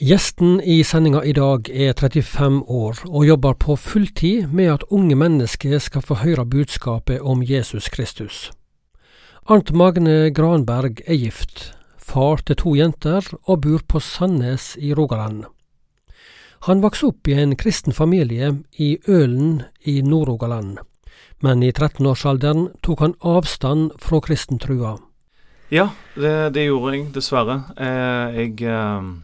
Gjesten 0.00 0.60
i 0.60 0.84
sendinga 0.84 1.24
i 1.26 1.32
dag 1.34 1.66
er 1.74 1.90
35 1.98 2.60
år 2.70 3.00
og 3.08 3.24
jobber 3.26 3.56
på 3.58 3.74
fulltid 3.74 4.46
med 4.54 4.70
at 4.70 4.84
unge 4.94 5.16
mennesker 5.18 5.82
skal 5.82 6.04
få 6.06 6.20
høre 6.20 6.44
budskapet 6.46 7.18
om 7.18 7.42
Jesus 7.42 7.88
Kristus. 7.90 8.52
Arnt 9.50 9.74
Magne 9.74 10.30
Granberg 10.30 11.02
er 11.02 11.18
gift, 11.18 11.72
far 11.98 12.38
til 12.46 12.60
to 12.62 12.76
jenter 12.78 13.26
og 13.42 13.64
bor 13.66 13.82
på 13.90 13.98
Sandnes 13.98 14.76
i 14.78 14.94
Rogaland. 14.94 15.48
Han 16.70 16.86
vokste 16.86 17.10
opp 17.10 17.26
i 17.26 17.34
en 17.34 17.58
kristen 17.58 17.90
familie 17.90 18.54
i 18.78 19.00
Ølen 19.08 19.64
i 19.82 19.98
Nord-Rogaland, 19.98 20.76
men 21.42 21.66
i 21.66 21.74
13-årsalderen 21.74 22.68
tok 22.86 23.02
han 23.02 23.18
avstand 23.18 23.96
fra 23.98 24.22
kristentrua. 24.22 25.00
Ja, 25.74 25.90
det, 26.14 26.54
det 26.54 26.70
gjorde 26.70 26.94
jeg, 26.94 27.08
dessverre. 27.18 27.64
Eh, 27.74 28.44
jeg 28.44 28.62
eh, 28.62 29.16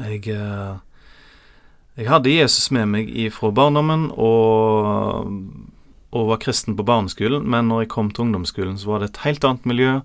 jeg, 0.00 0.28
eh, 0.32 0.76
jeg 1.98 2.08
hadde 2.08 2.32
Jesus 2.32 2.70
med 2.74 2.88
meg 2.92 3.10
fra 3.34 3.50
barndommen 3.54 4.08
og, 4.14 5.32
og, 6.12 6.22
var 6.30 6.40
kristen 6.42 6.76
på 6.78 6.86
barneskolen, 6.88 7.44
men 7.44 7.68
når 7.68 7.84
jeg 7.84 7.92
kom 7.92 8.12
til 8.12 8.26
ungdomsskolen, 8.26 8.78
så 8.80 8.94
var 8.94 9.02
det 9.02 9.12
et 9.12 9.24
helt 9.26 9.44
annet 9.48 9.68
miljø. 9.68 9.98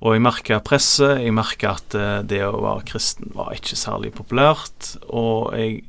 Og 0.00 0.16
jeg 0.16 0.24
merka 0.24 0.60
presset, 0.64 1.18
jeg 1.20 1.36
merka 1.36 1.74
at 1.76 1.96
eh, 1.96 2.18
det 2.24 2.42
å 2.46 2.60
være 2.64 2.86
kristen 2.88 3.32
var 3.36 3.52
ikke 3.56 3.76
særlig 3.76 4.14
populært. 4.16 4.94
Og 5.12 5.52
jeg, 5.56 5.82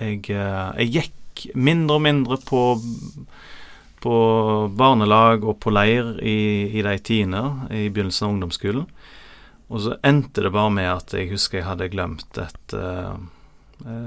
jeg, 0.00 0.24
eh, 0.32 0.82
jeg 0.82 0.92
gikk 0.92 1.46
mindre 1.56 1.96
og 1.96 2.04
mindre 2.04 2.40
på, 2.44 2.62
på 4.04 4.16
barnelag 4.76 5.44
og 5.44 5.58
på 5.64 5.72
leir 5.72 6.16
i, 6.20 6.38
i 6.76 6.84
de 6.84 6.96
tiende, 7.04 7.44
i 7.72 7.88
begynnelsen 7.88 8.28
av 8.28 8.34
ungdomsskolen. 8.34 8.88
Og 9.66 9.82
så 9.82 9.96
endte 10.06 10.44
det 10.44 10.52
bare 10.54 10.70
med 10.70 10.88
at 10.90 11.14
jeg 11.16 11.32
husker 11.32 11.60
jeg 11.60 11.66
hadde 11.66 11.90
glemt 11.90 12.38
et 12.38 12.76
uh, 12.78 13.18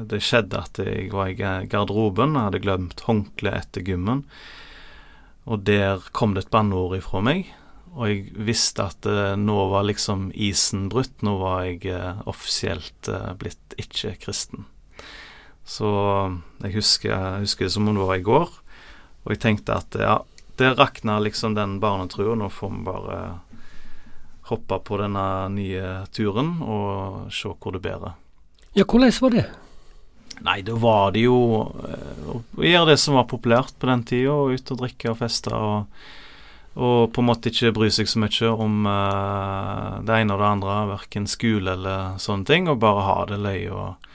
Det 0.08 0.22
skjedde 0.24 0.62
at 0.62 0.80
jeg 0.82 1.10
var 1.12 1.30
i 1.30 1.36
garderoben, 1.70 2.38
jeg 2.38 2.48
hadde 2.48 2.64
glemt 2.64 3.04
håndkleet 3.06 3.68
etter 3.68 3.86
gymmen. 3.86 4.24
Og 5.50 5.66
der 5.68 6.06
kom 6.16 6.36
det 6.36 6.46
et 6.46 6.54
banneord 6.54 6.96
ifra 6.98 7.22
meg, 7.26 7.52
og 7.94 8.08
jeg 8.08 8.46
visste 8.48 8.88
at 8.88 9.06
uh, 9.10 9.36
nå 9.38 9.58
var 9.74 9.86
liksom 9.90 10.30
isen 10.34 10.88
brutt. 10.90 11.14
Nå 11.26 11.36
var 11.42 11.68
jeg 11.68 11.92
uh, 11.92 12.24
offisielt 12.30 13.12
blitt 13.42 13.78
ikke-kristen. 13.78 14.66
Så 15.70 15.90
jeg 16.64 16.74
husker, 16.80 17.14
jeg 17.14 17.46
husker, 17.46 17.68
det 17.68 17.76
som 17.76 17.86
om 17.86 18.00
det 18.00 18.08
var 18.08 18.18
i 18.18 18.26
går, 18.26 18.56
og 19.22 19.34
jeg 19.36 19.42
tenkte 19.44 19.76
at 19.78 19.98
ja, 20.02 20.16
det 20.58 20.72
rakna 20.80 21.20
liksom 21.22 21.54
den 21.54 21.78
barnetrua. 21.84 22.34
Nå 22.40 22.50
får 22.50 22.74
vi 22.74 22.82
bare 22.88 23.20
hoppe 24.50 24.80
på 24.86 25.00
denne 25.02 25.26
nye 25.54 25.96
turen 26.16 26.56
og 26.66 27.34
se 27.34 27.52
hvor 27.54 27.76
det 27.76 27.84
bærer. 27.86 28.16
Ja, 28.78 28.86
hvordan 28.86 29.14
var 29.22 29.36
det? 29.36 29.46
Nei, 30.46 30.62
da 30.64 30.76
var 30.80 31.12
det 31.16 31.26
jo 31.26 31.38
uh, 31.68 32.32
å 32.32 32.64
gjøre 32.64 32.94
det 32.94 33.00
som 33.02 33.18
var 33.20 33.28
populært 33.28 33.76
på 33.80 33.90
den 33.90 34.06
tida, 34.08 34.36
ut 34.48 34.74
og 34.74 34.82
drikke 34.86 35.14
og 35.14 35.22
feste. 35.24 35.54
og 35.54 35.88
og 36.80 37.10
på 37.12 37.20
en 37.20 37.28
måte 37.28 37.50
ikke 37.50 37.74
bry 37.76 37.90
seg 37.92 38.08
så 38.08 38.22
mye 38.22 38.50
om 38.54 38.86
uh, 38.88 40.00
det 40.06 40.20
ene 40.22 40.36
og 40.36 40.40
det 40.40 40.50
andre, 40.54 40.76
verken 40.94 41.26
skole 41.28 41.74
eller 41.74 42.20
sånne 42.22 42.48
ting, 42.48 42.70
og 42.72 42.80
bare 42.80 43.04
ha 43.08 43.18
det 43.28 43.40
løy 43.42 43.66
og 43.74 44.08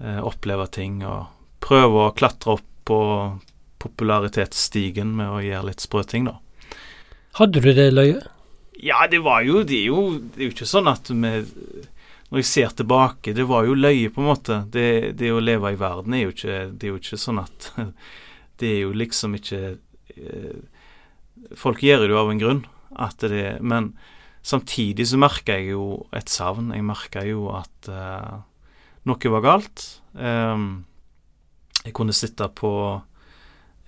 uh, 0.00 0.20
oppleve 0.24 0.66
ting 0.72 1.02
og 1.06 1.28
prøve 1.62 2.08
å 2.08 2.14
klatre 2.16 2.56
opp 2.56 2.68
på 2.88 2.98
popularitetsstigen 3.82 5.12
med 5.14 5.30
å 5.30 5.42
gjøre 5.44 5.68
litt 5.68 5.84
sprø 5.84 6.02
ting, 6.08 6.26
da. 6.26 6.40
Hadde 7.38 7.62
du 7.62 7.70
det 7.76 7.92
løyet? 7.92 8.31
Ja, 8.80 9.06
det 9.10 9.20
var 9.20 9.42
jo 9.44 9.62
Det 9.62 9.76
er 9.76 9.88
jo, 9.90 10.18
det 10.18 10.40
er 10.40 10.48
jo 10.48 10.54
ikke 10.54 10.68
sånn 10.68 10.90
at 10.90 11.10
vi 11.12 11.32
Når 12.32 12.40
jeg 12.40 12.48
ser 12.48 12.76
tilbake, 12.76 13.34
det 13.36 13.44
var 13.44 13.66
jo 13.68 13.76
løye, 13.76 14.08
på 14.08 14.22
en 14.22 14.30
måte. 14.30 14.62
Det, 14.72 15.12
det 15.20 15.28
å 15.34 15.42
leve 15.42 15.74
i 15.74 15.80
verden 15.80 16.14
er 16.16 16.24
jo 16.24 16.32
ikke 16.32 16.60
Det 16.72 16.88
er 16.88 16.94
jo 16.94 17.00
ikke 17.02 17.20
sånn 17.20 17.42
at 17.42 17.72
Det 18.60 18.70
er 18.70 18.80
jo 18.84 18.94
liksom 18.96 19.36
ikke 19.36 19.60
eh, 20.16 20.62
Folk 21.58 21.82
gjør 21.82 22.06
det 22.06 22.12
jo 22.14 22.20
av 22.20 22.30
en 22.30 22.40
grunn, 22.40 22.60
at 23.02 23.24
det 23.28 23.58
Men 23.60 23.92
samtidig 24.46 25.08
så 25.10 25.18
merka 25.20 25.56
jeg 25.58 25.72
jo 25.72 26.06
et 26.14 26.30
savn. 26.30 26.70
Jeg 26.74 26.84
merka 26.86 27.24
jo 27.26 27.48
at 27.54 27.88
uh, 27.90 28.42
noe 29.08 29.32
var 29.34 29.44
galt. 29.44 29.84
Um, 30.14 30.84
jeg 31.82 31.94
kunne 31.98 32.14
sitte 32.14 32.48
på 32.54 32.72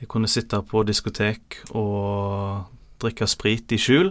Jeg 0.01 0.11
kunne 0.11 0.31
sitte 0.31 0.61
på 0.67 0.83
diskotek 0.87 1.61
og 1.71 2.67
drikke 3.03 3.29
sprit 3.31 3.73
i 3.73 3.79
skjul 3.81 4.11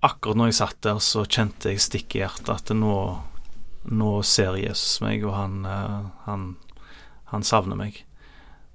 akkurat 0.00 0.38
når 0.38 0.50
jeg 0.50 0.58
satt 0.60 0.78
der, 0.86 1.00
så 1.02 1.24
kjente 1.24 1.72
jeg 1.72 1.82
stikk 1.82 2.16
i 2.16 2.22
hjertet 2.22 2.50
at 2.52 2.72
nå, 2.76 2.96
nå 3.90 4.10
ser 4.26 4.58
Jesus 4.60 5.00
meg, 5.04 5.24
og 5.26 5.34
han, 5.36 5.64
uh, 5.66 6.10
han, 6.26 6.46
han 7.32 7.46
savner 7.46 7.78
meg. 7.78 8.02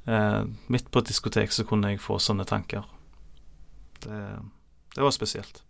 Uh, 0.05 0.45
midt 0.71 0.91
på 0.93 1.01
et 1.01 1.09
diskotek 1.09 1.53
så 1.55 1.65
kunne 1.67 1.93
jeg 1.93 2.03
få 2.03 2.19
sånne 2.21 2.45
tanker. 2.49 2.85
Det, 4.05 4.23
det 4.95 5.05
var 5.05 5.15
spesielt. 5.15 5.63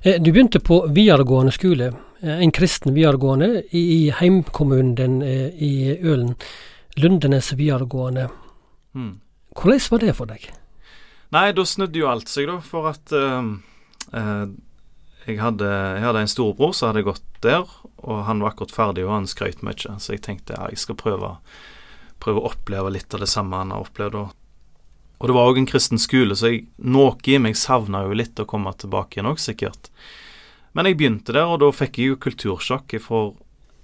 Eh, 0.00 0.16
du 0.16 0.30
begynte 0.32 0.62
på 0.64 0.82
videregående 0.88 1.52
skole, 1.52 1.90
en 2.20 2.52
kristen 2.56 2.94
videregående, 2.96 3.64
i, 3.70 3.82
i 3.96 4.00
heimkommunen 4.16 4.94
din 4.96 5.18
i 5.22 5.96
Ølen. 6.00 6.34
Lundenes 6.96 7.52
videregående. 7.52 8.28
Mm. 8.96 9.18
Hvordan 9.56 9.86
var 9.90 10.02
det 10.04 10.16
for 10.16 10.30
deg? 10.30 10.48
Nei, 11.30 11.50
da 11.54 11.64
snudde 11.66 12.00
jo 12.00 12.08
alt 12.10 12.30
seg, 12.30 12.48
da, 12.50 12.58
for 12.64 12.90
at 12.90 13.12
uh, 13.14 13.44
jeg 14.10 15.38
hadde, 15.40 15.68
jeg 15.68 16.04
hadde 16.04 16.22
en 16.24 16.30
storebror 16.30 16.72
som 16.76 16.90
hadde 16.90 17.06
gått 17.06 17.26
der, 17.44 17.68
og 18.00 18.24
han 18.26 18.40
var 18.42 18.54
akkurat 18.54 18.74
ferdig, 18.74 19.04
og 19.06 19.14
han 19.14 19.28
skrøt 19.30 19.62
mye, 19.66 19.96
så 20.00 20.14
jeg 20.14 20.24
tenkte 20.26 20.56
ja, 20.56 20.70
jeg 20.72 20.80
skal 20.82 20.98
prøve, 21.00 21.34
prøve, 22.22 22.40
å 22.42 22.52
oppleve 22.52 22.92
litt 22.94 23.14
av 23.14 23.24
det 23.24 23.30
samme 23.30 23.60
han 23.60 23.74
har 23.74 23.84
opplevd. 23.84 24.16
Og, 24.22 24.32
og 25.20 25.30
det 25.30 25.36
var 25.36 25.50
òg 25.50 25.60
en 25.60 25.68
kristen 25.68 26.00
skole, 26.00 26.36
så 26.36 26.52
jeg, 26.52 26.66
noe 26.80 27.16
i 27.28 27.38
meg 27.42 27.58
savna 27.60 28.04
jo 28.06 28.16
litt 28.16 28.40
å 28.40 28.48
komme 28.48 28.72
tilbake 28.80 29.18
igjen 29.18 29.30
òg, 29.30 29.40
sikkert. 29.42 29.92
Men 30.72 30.86
jeg 30.86 31.00
begynte 31.00 31.34
der, 31.36 31.50
og 31.50 31.60
da 31.62 31.70
fikk 31.74 31.98
jeg 32.00 32.12
jo 32.12 32.20
kultursjokk, 32.26 32.96
for 33.04 33.34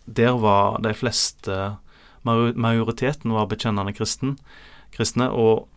der 0.07 0.39
var 0.39 0.79
de 0.85 0.95
fleste 0.97 1.77
Majoriteten 2.27 3.31
var 3.31 3.47
bekjennende 3.47 3.93
kristen, 3.95 4.33
kristne, 4.91 5.29
og 5.31 5.69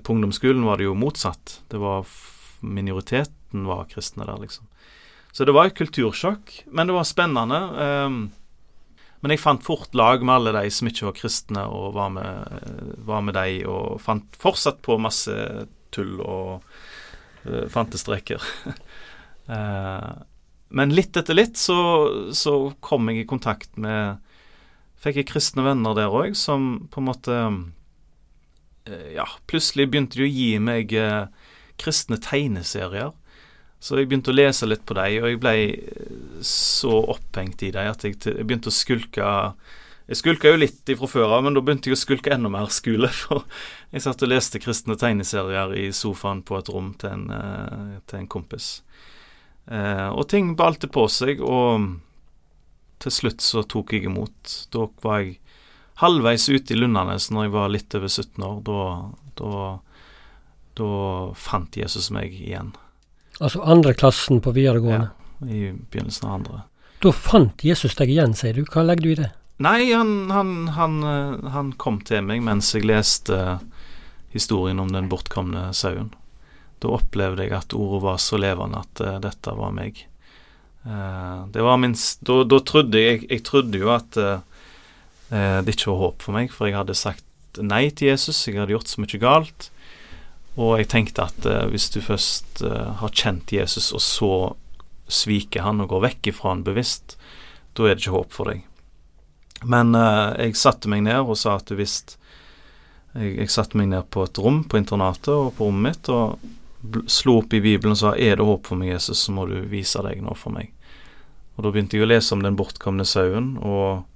på 0.00 0.14
ungdomsskolen 0.14 0.64
var 0.64 0.80
det 0.80 0.86
jo 0.86 0.94
motsatt. 0.96 1.58
Det 1.68 1.76
var 1.82 2.08
minoriteten 3.52 3.66
var 3.66 3.88
kristne 3.88 4.26
der, 4.26 4.38
liksom. 4.40 4.66
Så 5.32 5.44
det 5.44 5.52
var 5.52 5.66
et 5.66 5.78
kultursjokk, 5.78 6.64
men 6.72 6.86
det 6.86 6.94
var 6.94 7.04
spennende. 7.04 7.60
Um, 8.06 8.32
men 9.20 9.30
jeg 9.30 9.40
fant 9.40 9.62
fort 9.62 9.94
lag 9.94 10.22
med 10.24 10.34
alle 10.34 10.62
de 10.62 10.70
som 10.70 10.88
ikke 10.88 11.06
var 11.06 11.14
kristne, 11.14 11.66
og 11.66 11.94
var 11.94 12.10
med, 12.10 12.64
var 13.04 13.20
med 13.22 13.34
de, 13.34 13.64
og 13.66 14.00
fant 14.00 14.24
fortsatt 14.40 14.80
på 14.82 14.98
masse 14.98 15.30
tull 15.92 16.20
og 16.20 16.64
uh, 17.46 17.68
fantestreker. 17.68 18.42
uh, 19.46 20.10
men 20.68 20.94
litt 20.94 21.16
etter 21.16 21.34
litt 21.34 21.56
så, 21.56 22.32
så, 22.32 22.72
kom 22.80 23.08
jeg 23.10 23.22
i 23.24 23.28
kontakt 23.28 23.76
med 23.76 24.18
Fikk 25.00 25.16
jeg 25.16 25.30
kristne 25.30 25.62
venner 25.64 25.94
der 25.96 26.12
òg, 26.12 26.34
som 26.36 26.88
på 26.92 27.00
en 27.00 27.06
måte 27.06 27.36
uh, 27.48 29.06
Ja, 29.14 29.24
plutselig 29.48 29.88
begynte 29.88 30.18
de 30.18 30.26
å 30.26 30.28
gi 30.28 30.50
meg 30.60 30.92
kristne 31.80 32.18
tegneserier. 32.20 33.14
Så 33.80 33.96
jeg 33.96 34.10
begynte 34.10 34.32
å 34.32 34.36
lese 34.36 34.68
litt 34.68 34.82
på 34.84 34.94
dem, 34.98 35.22
og 35.22 35.30
jeg 35.30 35.38
ble 35.40 35.54
så 36.44 36.98
opphengt 37.14 37.62
i 37.64 37.70
dem 37.72 37.88
at 37.88 38.04
jeg, 38.04 38.18
begynte 38.44 38.68
å 38.68 38.76
skulke 38.76 39.30
Jeg 40.10 40.18
skulka 40.18 40.50
jo 40.50 40.58
litt 40.58 40.90
ifra 40.90 41.06
før 41.08 41.36
av, 41.36 41.44
men 41.46 41.54
da 41.54 41.62
begynte 41.64 41.88
jeg 41.88 41.96
å 41.96 42.00
skulke 42.00 42.32
enda 42.34 42.50
mer 42.50 42.68
skole. 42.74 43.08
For 43.22 43.46
jeg 43.94 44.02
satt 44.02 44.24
og 44.26 44.32
leste 44.32 44.60
kristne 44.60 44.98
tegneserier 44.98 45.72
i 45.78 45.84
sofaen 45.94 46.42
på 46.42 46.58
et 46.58 46.70
rom 46.72 46.92
til 46.98 47.14
en, 47.14 47.26
eh, 47.30 48.00
til 48.10 48.18
en 48.18 48.26
kompis. 48.28 48.82
Eh, 49.70 50.08
og 50.10 50.26
ting 50.32 50.56
balte 50.58 50.90
på 50.90 51.06
seg, 51.06 51.38
og 51.40 51.86
til 53.00 53.14
slutt 53.14 53.44
så 53.44 53.62
tok 53.62 53.94
jeg 53.94 54.10
imot. 54.10 54.56
Da 54.74 54.88
var 55.06 55.22
jeg 55.22 55.38
halvveis 56.02 56.48
ute 56.50 56.74
i 56.74 56.80
Lundanes 56.80 57.30
når 57.30 57.46
jeg 57.46 57.54
var 57.54 57.72
litt 57.72 57.96
over 57.96 58.10
17 58.10 58.44
år. 58.50 58.60
Da, 58.66 58.84
da, 59.40 59.64
da 60.82 60.92
fant 61.38 61.78
Jesus 61.80 62.10
meg 62.12 62.34
igjen. 62.34 62.74
Altså 63.40 63.62
andre 63.64 63.94
klassen 63.96 64.42
på 64.44 64.52
videregående? 64.52 65.10
Ja, 65.40 65.46
i 65.48 65.72
begynnelsen 65.72 66.28
av 66.28 66.34
andre. 66.34 66.62
Da 67.00 67.12
fant 67.16 67.64
Jesus 67.64 67.96
deg 67.96 68.12
igjen, 68.12 68.34
sier 68.36 68.58
du. 68.58 68.66
Hva 68.68 68.84
legger 68.84 69.06
du 69.06 69.12
i 69.14 69.20
det? 69.22 69.30
Nei, 69.60 69.92
han, 69.92 70.30
han, 70.32 70.52
han, 70.76 70.98
eh, 71.04 71.50
han 71.52 71.72
kom 71.80 72.00
til 72.04 72.24
meg 72.24 72.44
mens 72.44 72.72
jeg 72.76 72.86
leste 72.88 73.58
historien 74.32 74.80
om 74.80 74.92
den 74.92 75.08
bortkomne 75.10 75.70
sauen. 75.76 76.12
Da 76.80 76.92
opplevde 76.96 77.44
jeg 77.44 77.56
at 77.56 77.74
ordet 77.76 78.02
var 78.04 78.20
så 78.22 78.38
levende 78.40 78.80
at 78.80 79.02
uh, 79.04 79.16
dette 79.20 79.52
var 79.56 79.74
meg. 79.76 79.98
Uh, 80.84 81.48
det 81.52 81.64
var 81.64 81.80
minst 81.80 82.22
da, 82.24 82.38
da, 82.48 82.56
trodde 82.64 82.96
jeg 82.96 83.26
Jeg 83.28 83.42
trodde 83.44 83.76
jo 83.76 83.90
at 83.92 84.16
uh, 84.16 84.38
det 85.28 85.74
ikke 85.74 85.90
var 85.90 86.00
håp 86.00 86.24
for 86.24 86.36
meg, 86.36 86.48
for 86.54 86.70
jeg 86.70 86.78
hadde 86.78 86.96
sagt 86.96 87.60
nei 87.60 87.90
til 87.92 88.08
Jesus, 88.14 88.46
jeg 88.48 88.56
hadde 88.56 88.72
gjort 88.72 88.88
så 88.88 89.02
mye 89.02 89.20
galt. 89.20 89.68
Og 90.60 90.76
jeg 90.76 90.90
tenkte 90.92 91.24
at 91.24 91.46
eh, 91.48 91.66
hvis 91.72 91.88
du 91.94 92.00
først 92.04 92.60
eh, 92.66 92.90
har 93.00 93.14
kjent 93.16 93.52
Jesus, 93.54 93.90
og 93.96 94.02
så 94.04 94.32
sviker 95.10 95.64
han 95.64 95.80
og 95.82 95.94
går 95.94 96.04
vekk 96.04 96.32
ifra 96.32 96.52
han 96.52 96.64
bevisst, 96.66 97.16
da 97.74 97.86
er 97.86 97.96
det 97.96 98.04
ikke 98.04 98.18
håp 98.18 98.34
for 98.36 98.52
deg. 98.52 98.66
Men 99.68 99.92
uh, 99.92 100.32
jeg 100.40 100.56
satte 100.56 100.88
meg 100.88 101.02
ned 101.04 101.20
og 101.20 101.36
sa 101.36 101.58
at 101.58 101.68
hvis 101.76 101.98
jeg, 103.12 103.34
jeg, 103.34 103.50
satte 103.52 103.76
meg 103.76 103.90
ned 103.90 104.06
på 104.14 104.24
et 104.24 104.38
rom 104.40 104.62
på 104.64 104.78
internatet 104.80 105.32
og 105.34 105.52
på 105.58 105.66
rommet 105.68 105.98
mitt 105.98 106.10
og 106.14 107.04
slo 107.10 107.40
opp 107.42 107.52
i 107.52 107.60
Bibelen 107.60 107.92
og 107.92 108.00
sa 108.00 108.14
er 108.16 108.38
det 108.38 108.46
håp 108.46 108.70
for 108.70 108.80
meg, 108.80 108.94
Jesus, 108.94 109.26
så 109.26 109.34
må 109.36 109.44
du 109.50 109.58
vise 109.68 110.00
deg 110.06 110.22
nå 110.24 110.32
for 110.38 110.54
meg. 110.54 110.70
Og 111.56 111.66
Da 111.66 111.72
begynte 111.74 111.98
jeg 111.98 112.06
å 112.06 112.08
lese 112.08 112.32
om 112.36 112.44
den 112.44 112.56
bortkomne 112.56 113.04
sauen, 113.04 113.52
og, 113.60 114.06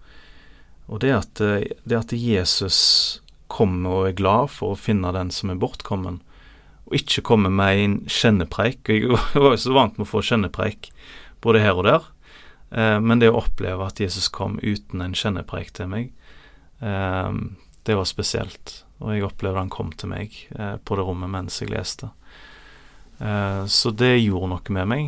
og 0.88 1.02
det, 1.05 1.12
at, 1.12 1.43
det 1.85 1.99
at 1.99 2.14
Jesus 2.17 2.79
kommer 3.52 3.99
og 3.99 4.08
er 4.08 4.17
glad 4.17 4.55
for 4.55 4.73
å 4.73 4.81
finne 4.81 5.12
den 5.12 5.35
som 5.35 5.52
er 5.52 5.61
bortkommen, 5.61 6.23
og 6.85 6.97
ikke 6.99 7.25
komme 7.25 7.51
med 7.53 7.81
en 7.81 7.97
kjennepreik. 8.11 8.89
Jeg 8.89 9.09
var 9.35 9.55
jo 9.55 9.61
så 9.61 9.75
vant 9.77 9.99
med 9.99 10.07
å 10.07 10.11
få 10.11 10.23
kjennepreik 10.25 10.91
både 11.45 11.61
her 11.65 11.81
og 11.81 11.89
der, 11.89 12.09
eh, 12.73 12.99
men 13.01 13.21
det 13.21 13.33
å 13.33 13.43
oppleve 13.43 13.87
at 13.87 14.01
Jesus 14.01 14.31
kom 14.33 14.59
uten 14.63 15.05
en 15.05 15.17
kjennepreik 15.17 15.75
til 15.77 15.91
meg, 15.93 16.11
eh, 16.81 17.31
det 17.85 17.99
var 17.99 18.09
spesielt. 18.09 18.81
Og 19.03 19.13
jeg 19.13 19.27
opplevde 19.27 19.61
han 19.61 19.73
kom 19.73 19.93
til 19.93 20.13
meg 20.13 20.37
eh, 20.57 20.77
på 20.81 20.97
det 20.97 21.05
rommet 21.05 21.33
mens 21.33 21.61
jeg 21.61 21.73
leste. 21.73 22.13
Så 23.71 23.93
det 23.95 24.19
gjorde 24.19 24.49
noe 24.51 24.73
med 24.75 24.89
meg. 24.91 25.05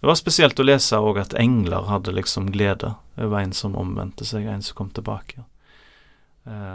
Det 0.00 0.08
var 0.08 0.16
spesielt 0.16 0.58
å 0.58 0.64
lese 0.64 0.96
òg 0.96 1.18
at 1.20 1.34
engler 1.36 1.84
hadde 1.86 2.14
liksom 2.16 2.48
glede 2.50 2.94
over 3.20 3.42
en 3.42 3.52
som 3.54 3.76
omvendte 3.76 4.24
seg, 4.24 4.48
en 4.48 4.64
som 4.64 4.78
kom 4.78 4.88
tilbake. 4.96 5.44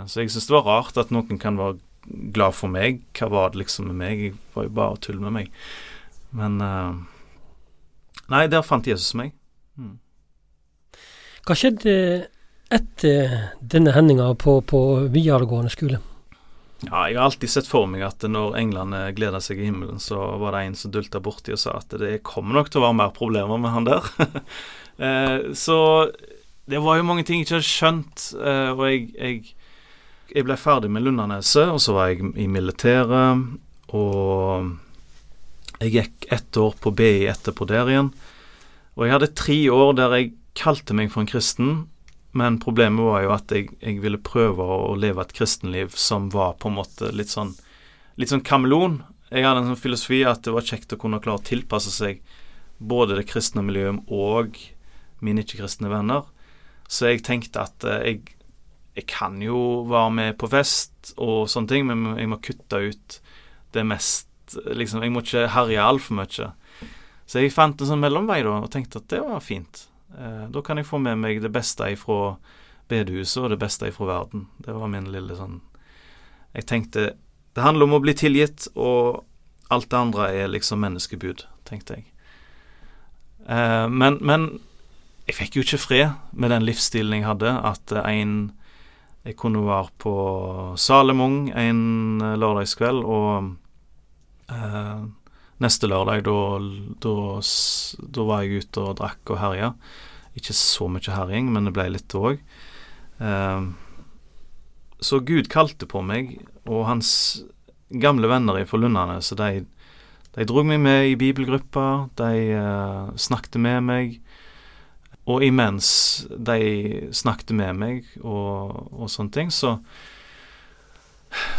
Så 0.06 0.22
jeg 0.22 0.30
syns 0.30 0.46
det 0.48 0.54
var 0.54 0.68
rart 0.69 1.01
at 1.01 1.10
noen 1.12 1.42
kan 1.42 1.57
være 1.57 1.81
glad 2.09 2.57
for 2.57 2.71
meg. 2.71 3.03
Hva 3.17 3.29
var 3.31 3.53
det 3.53 3.63
liksom 3.63 3.89
med 3.91 4.00
meg? 4.01 4.25
Jeg 4.29 4.35
var 4.56 4.67
jo 4.67 4.75
bare 4.81 5.00
tull 5.03 5.21
med 5.21 5.35
meg. 5.35 5.53
Men 6.35 6.59
uh, 6.61 7.00
Nei, 8.29 8.45
der 8.50 8.65
fant 8.65 8.88
Jesus 8.88 9.15
meg. 9.17 9.33
Mm. 9.79 9.97
Hva 11.47 11.57
skjedde 11.57 11.95
etter 12.69 13.33
denne 13.59 13.95
hendinga 13.95 14.27
på, 14.38 14.59
på 14.61 14.81
videregående 15.09 15.73
skole? 15.73 16.01
Ja, 16.85 17.07
jeg 17.09 17.17
har 17.17 17.25
alltid 17.25 17.51
sett 17.51 17.67
for 17.67 17.89
meg 17.91 18.06
at 18.07 18.23
når 18.23 18.55
englene 18.62 19.01
gleda 19.17 19.41
seg 19.44 19.59
i 19.59 19.67
himmelen, 19.67 20.00
så 20.00 20.19
var 20.39 20.55
det 20.55 20.62
en 20.67 20.77
som 20.79 20.94
dulta 20.94 21.19
borti 21.23 21.51
og 21.55 21.59
sa 21.59 21.75
at 21.81 21.95
det 22.00 22.21
kommer 22.27 22.55
nok 22.55 22.69
til 22.71 22.79
å 22.79 22.85
være 22.85 23.00
mer 23.01 23.15
problemer 23.15 23.59
med 23.59 23.73
han 23.73 23.89
der. 23.89 24.12
eh, 25.09 25.50
så 25.57 25.79
det 26.69 26.79
var 26.85 27.00
jo 27.00 27.07
mange 27.09 27.25
ting 27.27 27.41
jeg 27.41 27.50
ikke 27.50 27.57
hadde 27.57 27.71
skjønt, 27.71 28.27
eh, 28.39 28.69
og 28.77 28.85
jeg, 28.85 29.09
jeg, 29.17 29.57
jeg, 30.33 30.45
ble 30.47 30.57
ferdig 30.59 30.91
med 30.93 31.05
Lundaneset, 31.05 31.71
og 31.73 31.81
så 31.83 31.95
var 31.95 32.11
jeg 32.11 32.33
i 32.39 32.47
militæret, 32.51 33.45
og 33.95 34.75
jeg 35.79 35.93
gikk 35.95 36.27
ett 36.35 36.59
år 36.59 36.75
på 36.81 36.91
BI 36.95 37.29
etterpå 37.31 37.67
der 37.69 37.89
igjen. 37.89 38.11
Og 38.97 39.05
jeg 39.05 39.15
hadde 39.15 39.31
tre 39.37 39.59
år 39.71 39.93
der 39.97 40.15
jeg 40.17 40.33
kalte 40.59 40.95
meg 40.97 41.11
for 41.13 41.23
en 41.23 41.29
kristen, 41.29 41.71
men 42.37 42.59
problemet 42.61 43.05
var 43.05 43.23
jo 43.23 43.31
at 43.33 43.53
jeg, 43.53 43.69
jeg 43.81 44.01
ville 44.03 44.19
prøve 44.21 44.61
å, 44.61 44.93
leve 44.99 45.23
et 45.23 45.33
kristenliv 45.33 45.95
som 45.97 46.27
var 46.33 46.57
på 46.59 46.69
en 46.69 46.77
måte 46.77 47.09
litt 47.15 47.31
sånn 47.31 47.55
litt 48.19 48.33
sånn 48.33 48.43
kameleon. 48.43 48.99
Jeg 49.31 49.45
hadde 49.47 49.63
en 49.63 49.71
sånn 49.71 49.79
filosofi 49.79 50.19
at 50.27 50.43
det 50.43 50.51
var 50.51 50.67
kjekt 50.67 50.93
å 50.93 50.99
kunne 50.99 51.21
klare 51.23 51.39
å 51.39 51.47
tilpasse 51.47 51.93
seg 51.93 52.19
både 52.77 53.15
det 53.15 53.29
kristne 53.29 53.63
miljøet 53.63 54.03
og 54.11 54.59
mine 55.23 55.45
ikke-kristne 55.45 55.91
venner. 55.91 56.27
Så 56.91 57.07
jeg 57.07 57.23
tenkte 57.23 57.63
at 57.63 57.85
eh, 57.87 58.01
jeg, 58.03 58.35
jeg, 59.00 59.07
kan 59.10 59.40
jo 59.42 59.84
være 59.90 60.13
med 60.16 60.38
på 60.42 60.50
fest 60.51 61.13
og 61.18 61.50
sånne 61.51 61.72
ting, 61.72 61.88
men 61.90 62.19
jeg 62.19 62.30
må 62.31 62.40
kutte 62.44 62.81
ut 62.92 63.19
det 63.74 63.86
mest 63.86 64.28
liksom, 64.56 65.04
Jeg 65.06 65.13
må 65.13 65.22
ikke 65.22 65.46
herje 65.54 65.84
altfor 65.84 66.18
mye. 66.18 66.50
Så 67.30 67.44
jeg 67.44 67.54
fant 67.54 67.78
en 67.78 67.90
sånn 67.92 68.01
mellomvei 68.01 68.42
da, 68.42 68.56
og 68.63 68.72
tenkte 68.74 69.04
at 69.04 69.10
det 69.13 69.22
var 69.22 69.44
fint. 69.46 69.84
Eh, 70.18 70.46
da 70.50 70.63
kan 70.66 70.81
jeg 70.81 70.90
få 70.90 70.98
med 70.98 71.19
meg 71.22 71.42
det 71.44 71.51
beste 71.54 71.86
ifra 71.94 72.38
bedehuset 72.90 73.44
og 73.44 73.51
det 73.54 73.60
beste 73.62 73.92
ifra 73.92 74.07
verden. 74.10 74.48
Det 74.57 74.74
var 74.74 74.90
min 74.90 75.12
lille 75.13 75.38
sånn 75.38 75.60
Jeg 76.56 76.66
tenkte 76.66 77.12
det 77.54 77.66
handler 77.66 77.86
om 77.86 77.98
å 77.98 78.01
bli 78.01 78.13
tilgitt, 78.18 78.68
og 78.78 79.25
alt 79.74 79.90
det 79.92 79.98
andre 80.00 80.30
er 80.34 80.50
liksom 80.50 80.81
menneskebud, 80.81 81.44
tenkte 81.68 82.00
jeg. 82.00 82.06
Eh, 83.46 83.86
men, 83.90 84.18
men 84.22 84.50
jeg 85.28 85.38
fikk 85.38 85.57
jo 85.57 85.66
ikke 85.66 85.81
fred 85.81 86.13
med 86.31 86.54
den 86.54 86.66
livsstilen 86.66 87.19
jeg 87.19 87.28
hadde, 87.28 87.51
at 87.54 87.94
en 88.01 88.51
Jeg 89.29 89.35
kunne 89.37 89.61
være 89.61 89.91
på 90.01 90.11
Salemung 90.81 91.51
en 91.53 92.21
lørdagskveld, 92.41 93.03
og 93.05 93.51
eh, 94.49 95.03
neste 95.61 95.89
lørdag, 95.91 96.23
da 96.25 98.23
var 98.25 98.41
jeg 98.41 98.63
ute 98.63 98.81
og 98.81 98.95
drakk 98.97 99.35
og 99.35 99.37
herja. 99.37 99.69
Ikke 100.33 100.55
så 100.57 100.87
mye 100.89 101.13
herjing, 101.13 101.51
men 101.53 101.69
det 101.69 101.75
ble 101.75 101.85
litt 101.93 102.15
òg. 102.17 102.41
Eh, 103.21 103.69
så 104.97 105.21
Gud 105.21 105.51
kalte 105.53 105.85
på 105.85 106.01
meg, 106.01 106.39
og 106.65 106.87
hans 106.89 107.11
gamle 107.93 108.33
venner 108.33 108.65
fra 108.65 108.81
Lundane, 108.81 109.21
så 109.21 109.37
de, 109.37 109.67
de 110.39 110.49
dro 110.49 110.65
meg 110.65 110.81
med 110.81 111.11
i 111.11 111.19
bibelgruppa, 111.21 111.85
de 112.17 112.33
eh, 112.57 113.13
snakket 113.29 113.61
med 113.61 113.85
meg. 113.93 114.17
Og 115.29 115.43
imens 115.45 115.89
de 116.29 117.09
snakket 117.13 117.53
med 117.53 117.77
meg 117.77 118.07
og, 118.23 118.89
og 118.89 119.11
sånne 119.13 119.35
ting, 119.35 119.53
så 119.53 119.77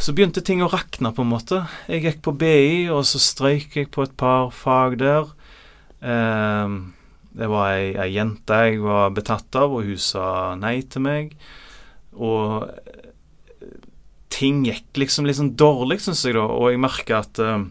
så 0.02 0.10
begynte 0.16 0.42
ting 0.42 0.64
å 0.64 0.70
rakne, 0.70 1.12
på 1.14 1.22
en 1.22 1.30
måte. 1.30 1.60
Jeg 1.86 2.02
gikk 2.02 2.22
på 2.26 2.34
BI, 2.40 2.88
og 2.90 3.04
så 3.06 3.20
strøyk 3.22 3.76
jeg 3.78 3.90
på 3.94 4.02
et 4.02 4.16
par 4.18 4.50
fag 4.54 4.96
der. 4.98 5.28
Eh, 6.02 6.72
det 7.38 7.48
var 7.52 7.76
ei, 7.76 7.92
ei, 7.94 8.08
jente 8.16 8.56
jeg 8.66 8.80
var 8.82 9.12
betatt 9.14 9.54
av, 9.60 9.76
og 9.76 9.86
hun 9.86 10.00
sa 10.02 10.56
nei 10.58 10.80
til 10.90 11.04
meg. 11.06 11.36
Og 12.18 12.66
eh, 12.66 13.76
ting 14.34 14.64
gikk 14.66 15.04
liksom 15.04 15.28
litt 15.28 15.38
sånn 15.38 15.54
dårlig, 15.60 16.00
syns 16.02 16.24
jeg, 16.26 16.34
da. 16.38 16.48
Og 16.50 16.72
jeg 16.72 16.82
merka 16.82 17.22
at 17.22 17.42
eh, 17.42 17.68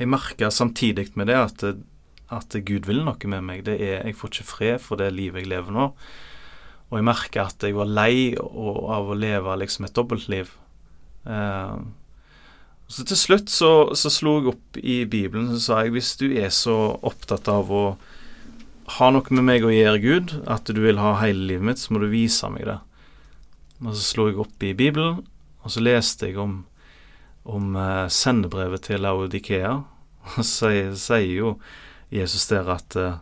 Jeg 0.00 0.08
merka 0.08 0.48
samtidig 0.48 1.10
med 1.12 1.28
det 1.28 1.36
at, 1.36 1.62
at 2.30 2.54
Gud 2.66 2.86
vil 2.88 3.02
noe 3.06 3.30
med 3.30 3.46
meg. 3.46 3.64
Det 3.66 3.76
er 3.82 4.04
Jeg 4.06 4.16
får 4.18 4.34
ikke 4.34 4.50
fred 4.50 4.82
for 4.82 5.00
det 5.00 5.10
livet 5.14 5.44
jeg 5.44 5.52
lever 5.52 5.74
nå. 5.74 5.90
Og 6.90 6.98
jeg 6.98 7.06
merka 7.06 7.46
at 7.46 7.62
jeg 7.62 7.76
var 7.76 7.90
lei 7.90 8.34
av 8.38 9.10
å 9.10 9.16
leve 9.18 9.56
liksom 9.60 9.86
et 9.86 9.94
dobbeltliv. 9.94 10.52
Eh, 11.26 11.76
så 12.90 13.04
til 13.06 13.18
slutt 13.18 13.50
så, 13.52 13.72
så, 13.94 14.10
slo 14.10 14.38
jeg 14.40 14.50
opp 14.50 14.78
i 14.82 15.04
Bibelen 15.06 15.52
så 15.52 15.60
sa 15.62 15.82
jeg 15.84 15.94
hvis 15.94 16.16
du 16.18 16.26
er 16.32 16.50
så 16.50 16.96
opptatt 17.06 17.46
av 17.52 17.70
å 17.70 17.84
ha 18.96 19.10
noe 19.14 19.36
med 19.36 19.46
meg 19.46 19.62
å 19.62 19.70
gjøre, 19.70 20.00
Gud, 20.02 20.32
at 20.50 20.66
du 20.66 20.80
vil 20.82 20.98
ha 20.98 21.12
hele 21.20 21.46
livet 21.52 21.68
mitt, 21.68 21.78
så 21.78 21.94
må 21.94 22.00
du 22.02 22.08
vise 22.10 22.48
meg 22.50 22.66
det. 22.66 22.80
Og 23.84 23.94
så 23.94 24.02
slo 24.02 24.26
jeg 24.26 24.40
opp 24.42 24.66
i 24.66 24.72
Bibelen, 24.74 25.20
og 25.62 25.70
så 25.70 25.82
leste 25.84 26.26
jeg 26.26 26.40
om, 26.42 26.64
om 27.46 27.76
uh, 27.78 28.10
sendebrevet 28.10 28.88
til 28.88 29.04
Laudikea. 29.06 29.76
Og 30.36 30.44
så 30.44 30.72
sier 31.00 31.30
jo 31.32 31.54
Jesus 32.10 32.48
der 32.50 32.68
at, 32.74 32.96
uh, 32.98 33.18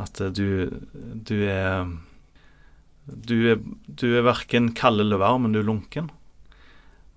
at 0.00 0.20
du, 0.36 0.70
du 1.24 1.38
er 1.48 1.88
du 3.04 3.36
er, 3.52 3.60
du 3.84 4.06
er 4.16 4.24
verken 4.24 4.72
kald 4.76 5.02
eller 5.02 5.20
varm, 5.20 5.44
men 5.44 5.52
du 5.52 5.60
er 5.60 5.68
lunken. 5.68 6.08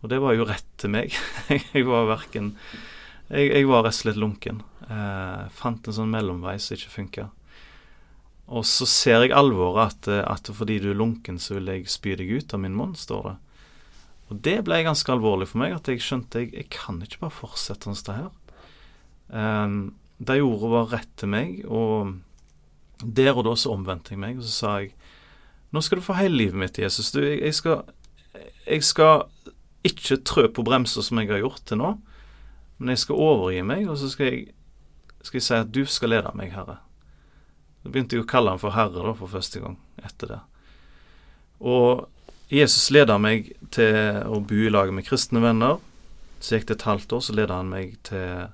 Og 0.04 0.12
det 0.12 0.20
var 0.24 0.36
jo 0.36 0.48
rett 0.48 0.68
til 0.80 0.92
meg. 0.94 1.16
jeg 1.74 1.88
var 1.88 2.10
verken 2.10 2.54
jeg, 3.28 3.50
jeg, 3.50 3.66
var 3.68 3.84
rett 3.86 3.96
og 3.96 4.02
slett 4.02 4.20
lunken. 4.20 4.62
Eh, 4.88 5.48
fant 5.56 5.88
en 5.88 5.96
sånn 5.96 6.12
mellomvei 6.12 6.58
som 6.64 6.78
ikke 6.78 6.94
funka. 6.94 7.28
Og 8.48 8.64
så 8.68 8.88
ser 8.88 9.26
jeg 9.26 9.36
alvoret, 9.36 9.98
at, 10.08 10.08
at, 10.24 10.52
fordi 10.56 10.78
du 10.84 10.92
er 10.94 11.00
lunken, 11.00 11.40
så 11.40 11.58
vil 11.58 11.72
jeg 11.74 11.92
spy 11.92 12.16
deg 12.20 12.32
ut 12.38 12.56
av 12.56 12.62
min 12.64 12.76
munn, 12.78 12.96
står 12.96 13.32
det. 13.32 13.36
Og 14.28 14.40
det 14.44 14.58
ble 14.68 14.80
ganske 14.84 15.12
alvorlig 15.12 15.50
for 15.52 15.64
meg, 15.64 15.76
at 15.76 15.88
jeg 15.92 16.04
skjønte 16.04 16.44
jeg, 16.44 16.54
jeg 16.56 16.70
kan 16.72 17.00
ikke 17.04 17.26
bare 17.26 17.36
fortsette 17.36 17.88
sånn 17.88 18.00
som 18.00 18.08
det 18.08 18.18
her. 18.22 18.62
Eh, 19.40 19.78
de 20.18 20.40
ordene 20.42 20.74
var 20.74 20.90
rett 20.96 21.12
til 21.20 21.30
meg, 21.30 21.60
og 21.66 22.16
der 23.04 23.36
og 23.36 23.46
da 23.46 23.54
så 23.60 23.76
omvendte 23.76 24.16
jeg 24.16 24.22
meg, 24.22 24.40
og 24.40 24.48
så 24.48 24.54
sa 24.56 24.78
jeg 24.82 24.94
nå 25.76 25.82
skal 25.84 26.00
du 26.00 26.06
få 26.06 26.16
hele 26.16 26.40
livet 26.40 26.56
mitt, 26.56 26.78
Jesus. 26.80 27.12
Du, 27.12 27.20
jeg, 27.20 27.52
skal 27.54 27.82
jeg 28.64 28.86
skal 28.88 29.26
ikke 29.88 30.20
trø 30.26 30.48
på 30.52 30.64
bremser 30.66 31.04
som 31.06 31.20
jeg 31.20 31.30
har 31.32 31.42
gjort 31.44 31.64
til 31.68 31.82
nå, 31.82 31.94
men 32.78 32.94
jeg 32.94 33.04
skal 33.04 33.20
overgi 33.22 33.64
meg, 33.68 33.88
og 33.90 33.98
så 34.00 34.10
skal 34.12 34.32
jeg, 34.32 34.44
skal 35.22 35.40
jeg 35.42 35.48
si 35.48 35.58
at 35.58 35.74
du 35.76 35.84
skal 35.90 36.14
lede 36.16 36.32
meg, 36.40 36.54
Herre. 36.56 36.80
Da 37.84 37.92
begynte 37.92 38.18
jeg 38.18 38.26
å 38.26 38.30
kalle 38.30 38.54
han 38.54 38.62
for 38.62 38.76
Herre 38.78 39.04
da, 39.04 39.16
for 39.18 39.32
første 39.32 39.62
gang 39.64 39.78
etter 40.08 40.34
det. 40.34 40.40
Og 41.58 42.08
Jesus 42.54 42.90
leda 42.96 43.18
meg 43.20 43.52
til 43.76 44.22
å 44.24 44.40
bo 44.40 44.60
i 44.64 44.72
lag 44.72 44.94
med 44.96 45.08
kristne 45.08 45.42
venner. 45.44 45.82
Så 46.40 46.56
gikk 46.56 46.70
det 46.70 46.78
et 46.78 46.88
halvt 46.88 47.18
år, 47.18 47.24
så 47.26 47.36
leda 47.36 47.58
han 47.60 47.72
meg 47.72 47.98
til, 48.08 48.54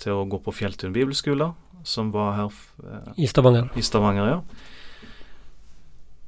til 0.00 0.16
å 0.16 0.26
gå 0.28 0.40
på 0.42 0.54
Fjelltun 0.54 0.94
bibelskole, 0.94 1.52
som 1.86 2.10
var 2.14 2.34
her 2.36 2.58
eh, 2.84 3.12
I 3.24 3.28
Stavanger. 3.30 3.70
I 3.76 3.84
Stavanger, 3.84 4.30
ja. 4.30 4.40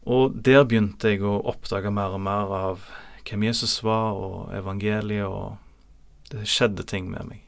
Og 0.09 0.37
der 0.45 0.65
begynte 0.65 1.13
jeg 1.13 1.25
å 1.27 1.37
oppdage 1.51 1.93
mer 1.93 2.15
og 2.17 2.23
mer 2.25 2.53
av 2.57 2.87
hvem 3.29 3.45
Jesus 3.51 3.83
var, 3.85 4.17
og 4.17 4.55
evangeliet, 4.57 5.29
og 5.29 5.59
det 6.33 6.47
skjedde 6.49 6.87
ting 6.89 7.11
med 7.13 7.29
meg. 7.29 7.43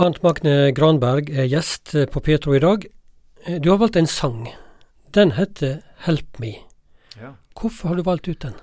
Arnt 0.00 0.20
Magne 0.24 0.72
Granberg 0.76 1.28
er 1.32 1.48
gjest 1.48 1.94
på 2.12 2.22
Petro 2.24 2.54
i 2.56 2.62
dag. 2.62 2.84
Du 3.60 3.70
har 3.72 3.80
valgt 3.80 3.96
en 4.00 4.08
sang. 4.08 4.48
Den 5.16 5.34
heter 5.36 5.80
Help 6.04 6.40
Me. 6.40 6.54
Ja. 7.20 7.34
Hvorfor 7.56 7.92
har 7.92 8.00
du 8.00 8.04
valgt 8.06 8.28
ut 8.28 8.40
den? 8.44 8.56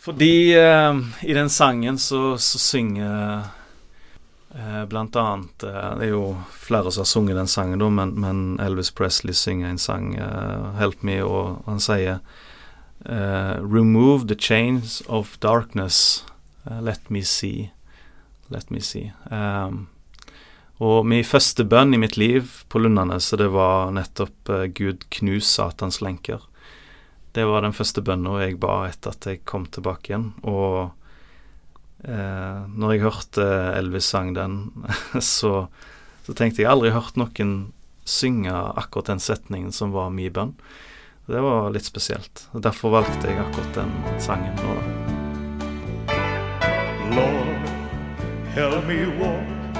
Fordi 0.00 0.58
eh, 0.58 0.98
i 1.20 1.34
den 1.34 1.50
sangen 1.50 1.98
så, 1.98 2.38
så 2.38 2.58
synger 2.58 3.42
eh, 4.54 4.84
blant 4.88 5.16
annet 5.16 5.62
eh, 5.62 5.90
Det 6.00 6.06
er 6.06 6.14
jo 6.14 6.38
flere 6.56 6.88
som 6.88 7.02
har 7.04 7.10
sunget 7.10 7.36
den 7.36 7.50
sangen, 7.50 7.82
da, 7.82 7.90
men, 7.92 8.14
men 8.16 8.40
Elvis 8.64 8.90
Presley 8.96 9.36
synger 9.36 9.68
en 9.68 9.78
sang, 9.78 10.14
eh, 10.16 10.70
'Help 10.78 11.04
Me', 11.04 11.20
og 11.20 11.60
han 11.66 11.84
sier 11.84 12.20
eh, 13.04 13.60
'Remove 13.60 14.28
the 14.28 14.38
chains 14.40 15.02
of 15.06 15.36
darkness, 15.44 16.24
eh, 16.64 16.80
let 16.80 17.10
me 17.10 17.20
see'. 17.20 17.68
Let 18.48 18.70
me 18.70 18.80
see. 18.80 19.12
Um, 19.30 19.86
og 20.80 21.04
min 21.06 21.22
første 21.24 21.62
bønn 21.64 21.94
i 21.94 22.00
mitt 22.00 22.16
liv 22.16 22.48
på 22.68 22.80
Lundane, 22.80 23.20
så 23.20 23.36
det 23.36 23.52
var 23.52 23.92
nettopp 23.92 24.50
Gud 24.74 25.04
knus 25.10 25.46
Satans 25.46 26.00
lenker. 26.00 26.40
Det 27.32 27.44
var 27.46 27.62
den 27.62 27.74
første 27.76 28.02
bønna 28.02 28.40
jeg 28.42 28.58
ba 28.62 28.88
etter 28.88 29.14
at 29.14 29.28
jeg 29.28 29.44
kom 29.46 29.68
tilbake 29.70 30.10
igjen. 30.10 30.30
Og 30.50 30.90
eh, 32.02 32.62
når 32.66 32.94
jeg 32.94 33.04
hørte 33.04 33.46
Elvis 33.78 34.10
sang 34.10 34.32
den, 34.34 34.62
så, 35.34 35.68
så, 36.26 36.34
tenkte 36.34 36.64
jeg 36.64 36.72
aldri 36.72 36.90
hørt 36.94 37.20
noen 37.20 37.70
synge 38.08 38.50
akkurat 38.50 39.12
den 39.12 39.22
setningen 39.22 39.70
som 39.74 39.94
var 39.94 40.10
min 40.10 40.32
bønn. 40.34 40.56
Det 41.30 41.38
var 41.44 41.70
litt 41.70 41.86
spesielt. 41.86 42.48
og 42.50 42.64
Derfor 42.66 42.96
valgte 42.96 43.30
jeg 43.30 43.38
akkurat 43.38 43.78
den 43.78 43.94
sangen 44.18 44.56
nå. 44.58 44.74
Lord, 47.14 47.70
help 48.54 48.86
me 48.86 49.06
walk 49.18 49.76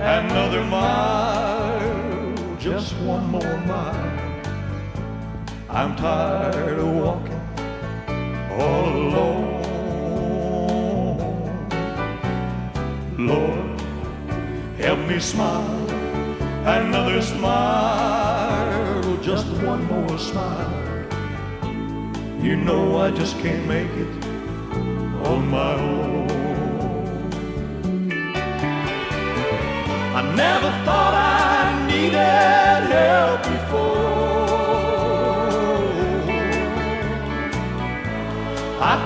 another 0.00 0.64
mile, 0.64 2.34
just 2.60 2.96
one 3.04 3.28
more 3.28 3.58
mile. 3.66 4.09
I'm 5.72 5.94
tired 5.94 6.80
of 6.80 6.88
walking 6.96 7.40
all 8.50 8.88
alone. 8.88 9.60
Lord, 13.16 13.80
help 14.78 14.98
me 15.06 15.20
smile, 15.20 15.88
another 16.66 17.22
smile, 17.22 19.16
just 19.22 19.46
one 19.62 19.84
more 19.84 20.18
smile. 20.18 21.06
You 22.42 22.56
know 22.56 22.98
I 22.98 23.12
just 23.12 23.38
can't 23.38 23.64
make 23.68 23.90
it 23.90 24.24
on 25.24 25.46
my 25.48 25.74
own. 25.74 26.30
I 30.16 30.22
never 30.34 30.70
thought 30.84 31.14
I 31.14 31.29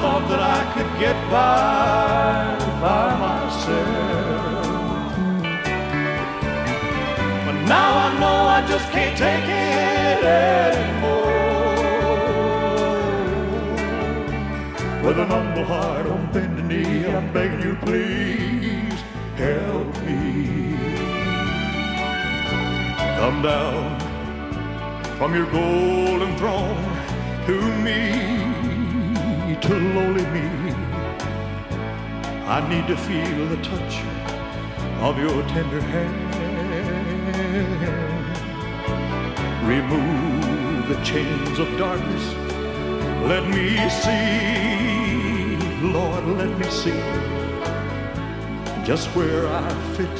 thought 0.05 0.29
that 0.29 0.43
I 0.59 0.63
could 0.75 0.93
get 1.05 1.19
by 1.33 2.59
by 2.87 3.07
myself. 3.27 5.09
But 7.47 7.59
now 7.75 7.91
I 8.07 8.09
know 8.21 8.39
I 8.57 8.61
just 8.73 8.87
can't 8.95 9.17
take 9.27 9.49
it 9.49 10.21
anymore. 10.43 11.33
With 15.05 15.19
an 15.25 15.29
humble 15.37 15.67
heart 15.73 16.07
on 16.15 16.23
bended 16.33 16.67
knee, 16.67 17.07
I'm 17.07 17.33
begging 17.33 17.63
you, 17.67 17.75
please 17.87 18.99
help 19.47 19.89
me. 20.05 20.77
Come 23.21 23.39
down 23.53 23.85
from 25.19 25.31
your 25.39 25.49
golden 25.51 26.37
throne 26.37 26.85
to 27.47 27.57
me 27.87 28.44
to 29.65 29.75
lowly 29.75 30.27
me. 30.27 30.47
I 32.57 32.59
need 32.69 32.87
to 32.87 32.97
feel 32.97 33.49
the 33.49 33.57
touch 33.63 33.95
of 35.01 35.19
your 35.19 35.43
tender 35.55 35.81
hand. 35.81 36.21
Remove 39.67 40.89
the 40.89 41.03
chains 41.03 41.59
of 41.59 41.69
darkness. 41.79 42.25
Let 43.33 43.49
me 43.49 43.89
see, 44.03 45.57
Lord, 45.81 46.25
let 46.41 46.53
me 46.59 46.69
see 46.69 47.03
just 48.85 49.09
where 49.17 49.47
I 49.49 49.67
fit 49.97 50.19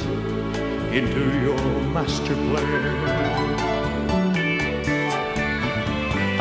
into 0.91 1.23
your 1.45 1.81
master 1.93 2.33
plan. 2.33 2.95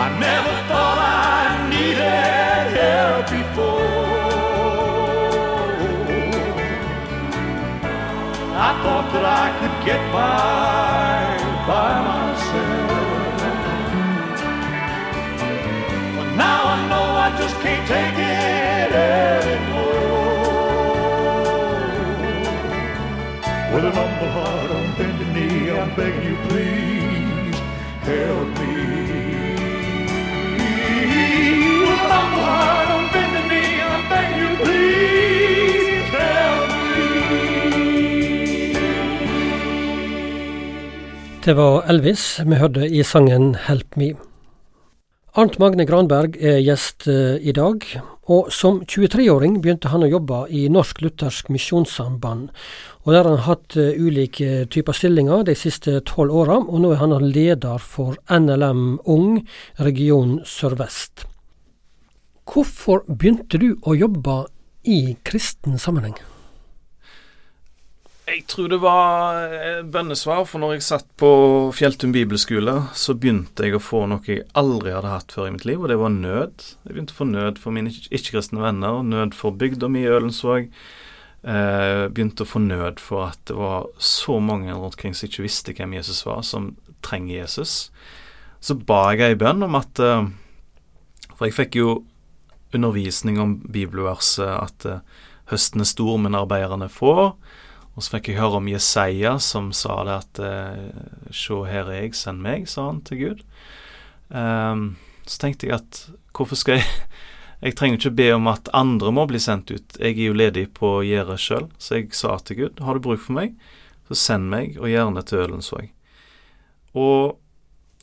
I 0.00 0.08
never 0.18 0.54
thought 0.68 0.98
I 0.98 1.68
needed 1.68 2.43
help 2.74 3.30
before. 3.30 4.14
I 8.66 8.70
thought 8.82 9.06
that 9.14 9.24
I 9.42 9.46
could 9.58 9.76
get 9.88 10.02
by 10.12 11.36
by 11.70 11.92
myself. 12.08 13.04
But 16.16 16.28
now 16.36 16.60
I 16.74 16.76
know 16.90 17.06
I 17.26 17.28
just 17.38 17.56
can't 17.62 17.86
take 17.86 18.18
it 18.18 18.63
Det 41.44 41.52
var 41.58 41.82
Elvis 41.92 42.38
vi 42.48 42.56
hørte 42.56 42.86
i 42.88 43.02
sangen 43.04 43.50
Help 43.66 43.98
Me. 44.00 44.14
Arnt 45.36 45.58
Magne 45.60 45.84
Granberg 45.84 46.38
er 46.40 46.62
gjest 46.64 47.04
eh, 47.04 47.36
i 47.36 47.52
dag, 47.52 47.84
og 48.32 48.48
som 48.48 48.78
23-åring 48.88 49.58
begynte 49.60 49.92
han 49.92 50.06
å 50.06 50.08
jobbe 50.08 50.38
i 50.48 50.62
Norsk 50.72 51.04
Luthersk 51.04 51.52
Misjonssamband. 51.52 52.48
Og 53.04 53.12
Der 53.12 53.20
har 53.20 53.28
han 53.34 53.44
hatt 53.44 53.76
eh, 53.76 53.92
ulike 53.92 54.64
typer 54.72 54.96
stillinger 54.96 55.44
de 55.44 55.52
siste 55.52 55.98
tolv 56.08 56.32
åra, 56.32 56.62
og 56.64 56.80
nå 56.80 56.94
er 56.94 57.02
han 57.04 57.12
leder 57.28 57.76
for 57.76 58.16
NLM 58.24 59.02
Ung, 59.04 59.42
region 59.76 60.38
Sør-Vest. 60.48 61.26
Hvorfor 62.48 63.04
begynte 63.04 63.60
du 63.60 63.74
å 63.84 63.92
jobbe 63.92 64.46
i 64.88 65.18
kristen 65.28 65.76
sammenheng? 65.76 66.16
Jeg 68.24 68.46
tror 68.48 68.70
det 68.72 68.78
var 68.80 69.42
eh, 69.52 69.82
bønnesvar, 69.84 70.46
for 70.48 70.62
når 70.62 70.78
jeg 70.78 70.84
satt 70.86 71.08
på 71.20 71.28
Fjelltun 71.76 72.12
bibelskole, 72.14 72.78
så 72.96 73.12
begynte 73.20 73.66
jeg 73.66 73.76
å 73.76 73.82
få 73.84 74.06
noe 74.08 74.24
jeg 74.24 74.46
aldri 74.56 74.94
hadde 74.94 75.10
hatt 75.12 75.34
før 75.34 75.50
i 75.50 75.52
mitt 75.52 75.66
liv, 75.68 75.82
og 75.82 75.92
det 75.92 75.98
var 76.00 76.14
nød. 76.14 76.64
Jeg 76.86 76.94
begynte 76.94 77.12
å 77.12 77.18
få 77.18 77.26
nød 77.28 77.60
for 77.60 77.76
mine 77.76 77.92
ikke-kristne 77.92 78.62
venner, 78.64 79.02
nød 79.04 79.36
for 79.36 79.52
bygda 79.60 79.90
mi 79.92 80.06
i 80.06 80.08
Ølensvåg. 80.08 80.70
Eh, 81.44 82.06
begynte 82.16 82.46
å 82.46 82.48
få 82.48 82.62
nød 82.64 83.02
for 83.04 83.26
at 83.26 83.42
det 83.50 83.58
var 83.58 83.90
så 84.00 84.38
mange 84.40 84.72
rundt 84.72 84.94
omkring 84.94 85.12
som 85.12 85.28
ikke 85.28 85.44
visste 85.44 85.74
hvem 85.76 85.92
Jesus 85.98 86.22
var, 86.24 86.40
som 86.48 86.70
trenger 87.04 87.42
Jesus. 87.42 87.90
Så 88.64 88.78
ba 88.88 89.10
jeg 89.12 89.34
ei 89.34 89.36
bønn 89.36 89.66
om 89.66 89.76
at 89.76 90.00
eh, 90.00 90.24
For 91.34 91.48
jeg 91.48 91.56
fikk 91.58 91.76
jo 91.76 91.90
undervisning 92.72 93.36
om 93.42 93.58
bibelverset 93.60 94.48
at 94.48 94.88
eh, 94.88 95.04
høsten 95.52 95.84
er 95.84 95.90
stor, 95.92 96.16
men 96.16 96.38
arbeiderne 96.38 96.88
få. 96.88 97.34
Og 97.94 98.02
så 98.02 98.16
fikk 98.16 98.32
jeg 98.32 98.40
høre 98.40 98.58
om 98.58 98.70
Jesaja 98.70 99.36
som 99.42 99.70
sa 99.76 100.00
det 100.06 100.16
at 100.18 100.42
eh, 100.42 100.88
Se, 101.30 101.60
her 101.68 101.90
er 101.90 102.02
jeg, 102.02 102.16
send 102.18 102.42
meg, 102.42 102.66
sa 102.70 102.88
han 102.88 103.00
til 103.06 103.20
Gud. 103.20 103.44
Um, 104.34 104.96
så 105.28 105.44
tenkte 105.44 105.68
jeg 105.68 105.78
at 105.78 106.00
hvorfor 106.34 106.58
skal 106.58 106.80
jeg 106.80 106.90
Jeg 107.64 107.78
trenger 107.78 107.96
ikke 107.96 108.10
be 108.18 108.26
om 108.34 108.48
at 108.50 108.68
andre 108.76 109.08
må 109.14 109.22
bli 109.30 109.38
sendt 109.40 109.70
ut. 109.72 109.94
Jeg 109.96 110.18
er 110.18 110.26
jo 110.26 110.34
ledig 110.36 110.66
på 110.76 110.98
gjerdet 111.06 111.38
sjøl, 111.40 111.70
så 111.80 111.96
jeg 111.96 112.10
sa 112.12 112.34
til 112.44 112.58
Gud 112.58 112.82
har 112.84 112.98
du 112.98 113.00
bruk 113.06 113.22
for 113.24 113.38
meg, 113.38 113.54
så 114.10 114.18
send 114.20 114.50
meg, 114.52 114.74
og 114.76 114.90
gjerne 114.90 115.22
til 115.24 115.46
Ølensvåg. 115.46 115.86
Og 116.92 117.38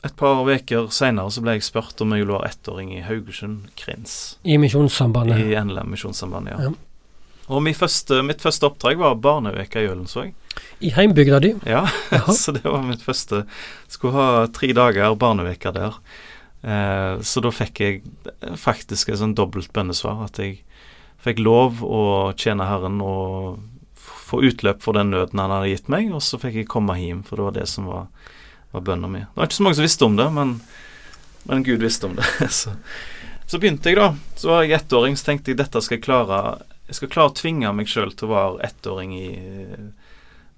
et 0.02 0.16
par 0.18 0.42
uker 0.42 0.88
seinere 0.90 1.30
så 1.30 1.44
ble 1.44 1.54
jeg 1.60 1.66
spurt 1.68 2.02
om 2.02 2.10
jeg 2.10 2.24
ville 2.24 2.34
være 2.34 2.50
ettåring 2.50 2.90
i 2.96 3.04
Haugesund 3.06 3.70
Krins. 3.78 4.16
I 4.42 4.58
Misjonssambandet? 4.58 5.38
I 5.38 5.54
NLM 5.62 5.94
Misjonssambandet, 5.94 6.56
ja. 6.56 6.72
ja. 6.72 6.91
Og 7.52 7.62
mitt 7.64 7.78
første, 7.78 8.22
mitt 8.24 8.42
første 8.44 8.68
oppdrag 8.68 9.00
var 9.00 9.20
barneveka 9.20 9.82
i 9.82 9.88
Ølensvåg. 9.90 10.32
I 10.80 10.92
heimbygda 10.96 11.40
di? 11.44 11.52
Ja, 11.68 11.84
så 12.40 12.54
det 12.56 12.64
var 12.64 12.84
mitt 12.86 13.04
første. 13.04 13.44
Skulle 13.92 14.16
ha 14.16 14.46
tre 14.52 14.72
dager 14.76 15.16
barneveka 15.20 15.74
der. 15.76 15.98
Eh, 16.62 17.20
så 17.20 17.44
da 17.44 17.52
fikk 17.52 17.82
jeg 17.84 18.02
faktisk 18.58 19.12
et 19.12 19.20
sånn 19.20 19.36
dobbelt 19.38 19.72
bønnesvar. 19.76 20.24
At 20.26 20.40
jeg 20.40 20.62
fikk 21.22 21.44
lov 21.44 21.84
å 21.84 22.32
tjene 22.40 22.66
Herren 22.70 23.02
og 23.04 23.60
få 24.02 24.42
utløp 24.48 24.80
for 24.82 24.96
den 24.96 25.12
nøden 25.12 25.38
han 25.38 25.52
hadde 25.52 25.74
gitt 25.74 25.92
meg, 25.92 26.08
og 26.16 26.24
så 26.24 26.40
fikk 26.40 26.62
jeg 26.62 26.72
komme 26.72 26.96
hjem, 26.98 27.20
for 27.26 27.38
det 27.38 27.50
var 27.50 27.58
det 27.60 27.68
som 27.70 27.90
var 27.90 28.08
var 28.72 28.80
bønna 28.80 29.08
mi. 29.08 29.18
Det 29.18 29.36
var 29.36 29.48
ikke 29.48 29.58
så 29.58 29.66
mange 29.66 29.78
som 29.78 29.86
visste 29.86 30.06
om 30.08 30.16
det, 30.16 30.28
men, 30.32 30.54
men 31.48 31.64
Gud 31.66 31.84
visste 31.84 32.08
om 32.08 32.16
det. 32.16 32.26
så, 32.60 32.74
så, 33.46 33.58
begynte 33.58 33.92
jeg, 33.92 34.00
da. 34.00 34.14
Så 34.36 34.48
var 34.48 34.64
jeg 34.64 34.78
ettåring, 34.80 35.16
så 35.16 35.28
tenkte 35.28 35.52
jeg 35.52 35.60
dette 35.60 35.82
skal 35.84 35.98
jeg 35.98 36.06
klare. 36.06 36.40
Jeg 36.92 36.98
skal 36.98 37.08
klare 37.08 37.32
å 37.32 37.36
tvinge 37.38 37.70
meg 37.72 37.88
sjøl 37.88 38.10
til 38.12 38.28
å 38.28 38.34
være 38.34 38.66
ettåring 38.68 39.14
i 39.16 39.28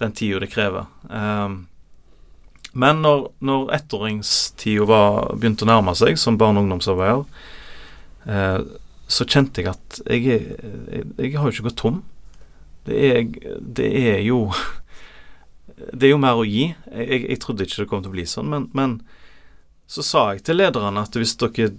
den 0.02 0.14
tida 0.18 0.40
det 0.42 0.48
krever. 0.50 0.88
Um, 1.06 1.68
men 2.74 3.04
når, 3.04 3.28
når 3.38 3.70
ettåringstida 3.76 4.98
begynte 5.38 5.62
å 5.62 5.70
nærme 5.70 5.94
seg 5.94 6.18
som 6.18 6.34
barne- 6.40 6.58
og 6.58 6.66
ungdomsarbeider, 6.66 7.22
uh, 8.26 8.58
så 9.06 9.28
kjente 9.30 9.62
jeg 9.62 9.70
at 9.70 10.00
jeg, 10.08 10.26
jeg, 10.26 11.06
jeg 11.22 11.38
har 11.38 11.46
jo 11.46 11.54
ikke 11.54 11.68
gått 11.68 11.80
tom. 11.84 12.02
Det 12.90 12.98
er, 13.12 13.22
det 13.78 13.90
er, 14.02 14.18
jo 14.26 14.48
Det 15.94 16.08
er 16.08 16.16
jo 16.16 16.22
mer 16.26 16.42
å 16.42 16.50
gi. 16.50 16.72
Jeg, 16.90 17.24
jeg, 17.28 17.42
trodde 17.46 17.68
ikke 17.68 17.84
det 17.84 17.90
kom 17.92 18.02
til 18.02 18.10
å 18.10 18.18
bli 18.18 18.26
sånn, 18.26 18.50
men, 18.50 18.66
men 18.74 18.98
så 19.86 20.02
sa 20.02 20.28
jeg 20.32 20.42
til 20.48 20.58
lederne 20.58 21.06
at 21.06 21.14
hvis 21.14 21.36
dere, 21.38 21.76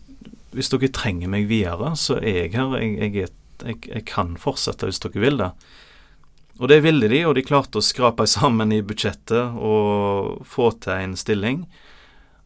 hvis 0.56 0.72
dere 0.72 0.96
trenger 0.96 1.28
meg 1.36 1.50
videre, 1.52 1.92
så 2.00 2.22
er 2.22 2.46
jeg 2.46 2.56
her. 2.56 2.80
Jeg, 2.80 3.18
jeg, 3.20 3.34
kan 4.10 4.36
fortsette 4.42 4.90
hvis 4.90 5.02
dere 5.04 5.24
vil 5.24 5.40
det. 5.40 5.52
Og 6.60 6.70
det 6.72 6.80
ville 6.86 7.10
de, 7.12 7.20
og 7.28 7.36
de 7.36 7.44
klarte 7.44 7.82
å 7.82 7.84
skrape 7.84 8.28
sammen 8.38 8.72
i 8.76 8.84
budsjettet 8.86 9.58
og 9.60 10.46
få 10.48 10.72
til 10.84 10.96
en 10.96 11.18
stilling. 11.20 11.66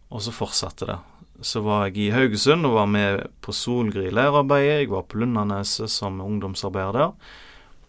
Og 0.09 0.25
så 0.25 0.33
fortsatte 0.33 0.89
det. 0.89 0.97
Så 1.45 1.61
var 1.63 1.87
jeg 1.87 2.01
i 2.01 2.11
Haugesund 2.11 2.67
og 2.67 2.75
var 2.75 2.89
med 2.91 3.21
på 3.45 3.53
Solgry 3.55 4.09
leirarbeidet. 4.11 4.81
Jeg 4.81 4.91
var 4.91 5.05
på 5.07 5.21
Lundaneset 5.21 5.91
som 5.93 6.19
ungdomsarbeider 6.23 6.97
der. 6.97 7.37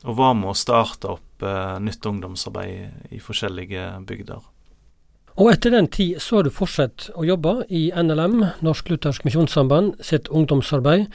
Og 0.06 0.16
var 0.20 0.36
med 0.36 0.52
å 0.52 0.56
starte 0.56 1.16
opp 1.16 1.44
eh, 1.44 1.76
nytt 1.82 2.06
ungdomsarbeid 2.06 3.10
i 3.16 3.18
forskjellige 3.20 3.88
bygder. 4.08 4.44
Og 5.38 5.52
etter 5.52 5.72
den 5.72 5.86
tid 5.92 6.18
så 6.20 6.38
har 6.38 6.46
du 6.46 6.50
fortsatt 6.52 7.06
å 7.14 7.24
jobbe 7.24 7.52
i 7.70 7.88
NLM, 7.94 8.40
Norsk 8.66 8.90
Luthersk 8.90 9.24
Misjonssamband, 9.24 10.00
sitt 10.04 10.28
ungdomsarbeid. 10.28 11.06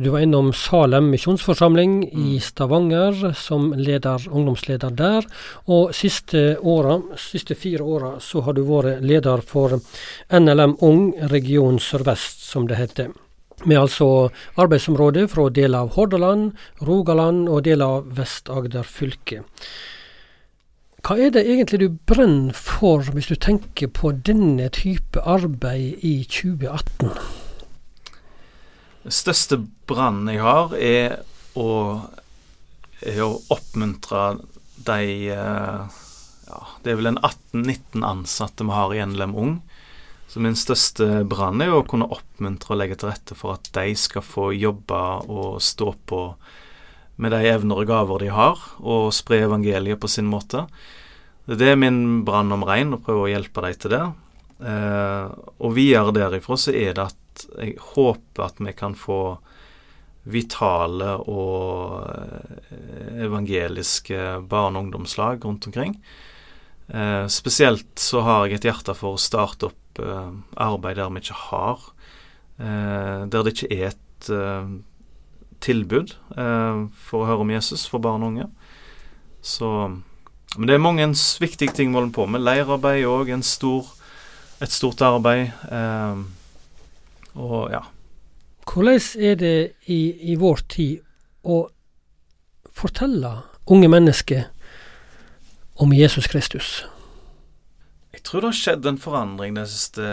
Du 0.00 0.10
var 0.10 0.24
innom 0.24 0.50
Salem 0.56 1.10
misjonsforsamling 1.12 2.02
i 2.08 2.34
mm. 2.34 2.40
Stavanger 2.42 3.22
som 3.38 3.70
leder, 3.78 4.26
ungdomsleder 4.26 4.94
der. 4.96 5.28
Og 5.70 5.94
siste, 5.96 6.58
åra, 6.60 6.98
siste 7.20 7.54
fire 7.54 7.86
åra 7.86 8.14
så 8.24 8.42
har 8.46 8.58
du 8.58 8.64
vært 8.66 9.04
leder 9.06 9.44
for 9.46 9.78
NLM 10.32 10.76
Ung 10.86 11.12
region 11.30 11.78
Sør-Vest, 11.78 12.42
som 12.50 12.66
det 12.68 12.80
heter. 12.80 13.14
Med 13.68 13.76
altså 13.76 14.30
arbeidsområde 14.56 15.26
fra 15.28 15.50
deler 15.52 15.84
av 15.84 15.94
Hordaland, 15.98 16.52
Rogaland 16.88 17.48
og 17.52 17.64
deler 17.68 18.00
av 18.00 18.12
Vest-Agder 18.16 18.88
fylke. 18.88 19.42
Hva 21.00 21.16
er 21.16 21.32
det 21.32 21.46
egentlig 21.48 21.80
du 21.80 21.88
brenner 22.08 22.56
for, 22.56 23.06
hvis 23.14 23.30
du 23.30 23.36
tenker 23.40 23.88
på 23.88 24.12
denne 24.26 24.68
type 24.74 25.22
arbeid 25.24 26.04
i 26.04 26.20
2018? 26.28 27.14
Den 29.06 29.14
største 29.16 29.62
brannen 29.88 30.28
jeg 30.28 30.44
har, 30.44 30.74
er 30.76 31.16
å, 31.56 31.70
er 33.00 33.22
å 33.24 33.32
oppmuntre 33.48 34.26
de 34.84 35.30
eh, 35.32 35.98
ja, 36.50 36.60
Det 36.84 36.92
er 36.92 37.00
vel 37.00 37.12
en 37.14 37.22
18-19 37.22 38.04
ansatte 38.04 38.66
vi 38.66 38.76
har 38.76 38.94
i 38.94 39.02
NLM 39.06 39.36
Ung. 39.40 39.58
Så 40.30 40.40
min 40.44 40.54
største 40.54 41.24
brann 41.26 41.62
er 41.64 41.72
å 41.74 41.84
kunne 41.88 42.10
oppmuntre 42.12 42.76
og 42.76 42.82
legge 42.82 43.00
til 43.00 43.10
rette 43.10 43.34
for 43.34 43.56
at 43.56 43.72
de 43.74 43.96
skal 43.98 44.22
få 44.22 44.50
jobbe 44.54 45.00
og 45.26 45.62
stå 45.64 45.94
på 46.06 46.20
med 47.20 47.34
de 47.34 47.44
evner 47.50 47.82
og 47.82 47.90
gaver 47.90 48.24
de 48.24 48.32
har, 48.32 48.64
og 48.80 49.12
spre 49.14 49.42
evangeliet 49.44 50.00
på 50.00 50.08
sin 50.10 50.28
måte. 50.30 50.64
Det 51.50 51.68
er 51.72 51.78
min 51.78 52.22
brann 52.24 52.52
om 52.54 52.64
rein, 52.66 52.94
å 52.94 53.02
prøve 53.02 53.26
å 53.26 53.30
hjelpe 53.30 53.64
dem 53.64 53.78
til 53.80 53.94
det. 53.94 54.04
Eh, 54.70 55.30
og 55.60 55.76
videre 55.76 56.14
derifra 56.14 56.58
så 56.60 56.74
er 56.76 56.96
det 56.96 57.08
at 57.10 57.46
jeg 57.56 57.78
håper 57.94 58.44
at 58.44 58.60
vi 58.60 58.74
kan 58.76 58.96
få 58.98 59.20
vitale 60.30 61.14
og 61.32 62.04
eh, 62.04 63.24
evangeliske 63.24 64.42
barne- 64.50 64.78
og 64.78 64.88
ungdomslag 64.88 65.44
rundt 65.44 65.66
omkring. 65.70 65.96
Eh, 66.88 67.26
spesielt 67.32 67.98
så 67.98 68.24
har 68.26 68.46
jeg 68.46 68.60
et 68.60 68.68
hjerte 68.70 68.94
for 68.98 69.16
å 69.16 69.22
starte 69.22 69.70
opp 69.70 70.02
eh, 70.02 70.30
arbeid 70.60 71.00
der 71.00 71.10
vi 71.14 71.22
ikke 71.22 71.40
har 71.46 71.84
eh, 72.58 73.26
Der 73.30 73.44
det 73.46 73.52
ikke 73.54 73.70
er 73.76 73.84
et 73.92 74.30
eh, 74.34 74.72
tilbud 75.64 76.14
eh, 76.36 76.84
for 77.08 77.22
å 77.22 77.28
høre 77.28 77.44
om 77.44 77.52
Jesus 77.52 77.86
for 77.90 78.02
barn 78.02 78.24
og 78.24 78.34
unge. 78.34 78.48
Så 79.42 79.68
Men 80.56 80.66
det 80.66 80.74
er 80.74 80.82
mange 80.82 81.06
viktige 81.38 81.72
ting 81.72 81.92
vi 81.92 81.94
holder 81.94 82.12
på 82.12 82.26
med. 82.26 82.42
Leirarbeid 82.42 83.04
òg, 83.06 83.28
et 83.30 84.72
stort 84.72 85.00
arbeid. 85.00 85.52
Eh, 85.70 86.16
og 87.38 87.70
ja. 87.70 87.84
Hvordan 88.66 89.00
er 89.18 89.34
det 89.34 89.72
i, 89.86 90.32
i 90.32 90.34
vår 90.34 90.64
tid 90.68 91.00
å 91.42 91.68
fortelle 92.74 93.30
unge 93.70 93.88
mennesker 93.88 94.48
om 95.80 95.92
Jesus 95.94 96.26
Kristus? 96.26 96.84
Jeg 98.12 98.24
tror 98.26 98.42
det 98.42 98.50
har 98.50 98.58
skjedd 98.58 98.86
en 98.86 98.98
forandring 98.98 99.54
de 99.54 99.66
siste 99.70 100.08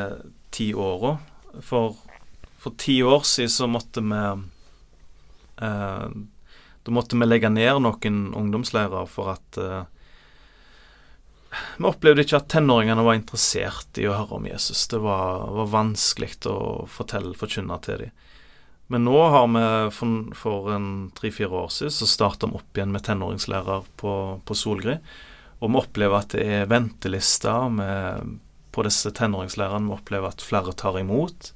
ti 0.53 0.69
åra. 0.73 1.17
For, 1.65 1.97
for 2.61 2.77
ti 2.77 3.01
år 3.03 3.25
siden 3.25 3.51
så 3.51 3.67
måtte 3.67 4.05
vi 4.05 4.21
da 5.57 6.93
måtte 6.95 7.17
vi 7.19 7.27
legge 7.27 7.49
ned 7.51 7.81
noen 7.83 8.19
ungdomsleirer 8.37 9.07
for 9.11 9.33
at 9.33 9.57
eh, 9.59 9.83
vi 11.77 11.87
opplevde 11.89 12.23
ikke 12.23 12.37
at 12.39 12.49
tenåringene 12.53 13.03
var 13.03 13.17
interessert 13.17 13.99
i 13.99 14.05
å 14.07 14.15
høre 14.15 14.37
om 14.37 14.47
Jesus. 14.47 14.85
Det 14.91 14.99
var, 15.03 15.47
var 15.57 15.69
vanskelig 15.73 16.35
å 16.51 16.85
fortelle, 16.91 17.35
forkynne 17.37 17.79
til 17.83 18.05
dem. 18.05 18.23
Men 18.87 19.03
nå 19.03 19.17
har 19.33 19.47
vi 19.51 19.63
for, 19.91 20.35
for 20.37 20.69
en 20.71 20.89
tre-fire 21.17 21.63
år 21.65 21.71
siden 21.75 21.91
så 21.91 22.07
starta 22.07 22.47
vi 22.47 22.55
opp 22.59 22.77
igjen 22.79 22.93
med 22.93 23.03
tenåringslærer 23.03 23.89
på, 23.99 24.13
på 24.47 24.55
Solgri. 24.55 24.95
Og 25.59 25.73
vi 25.73 25.81
opplever 25.81 26.21
at 26.21 26.35
det 26.37 26.45
er 26.45 26.69
ventelister 26.71 27.81
på 28.71 28.85
disse 28.87 29.11
tenåringslærerne. 29.17 29.89
Vi 29.89 29.97
opplever 29.97 30.31
at 30.31 30.45
flere 30.45 30.75
tar 30.77 31.01
imot. 31.01 31.51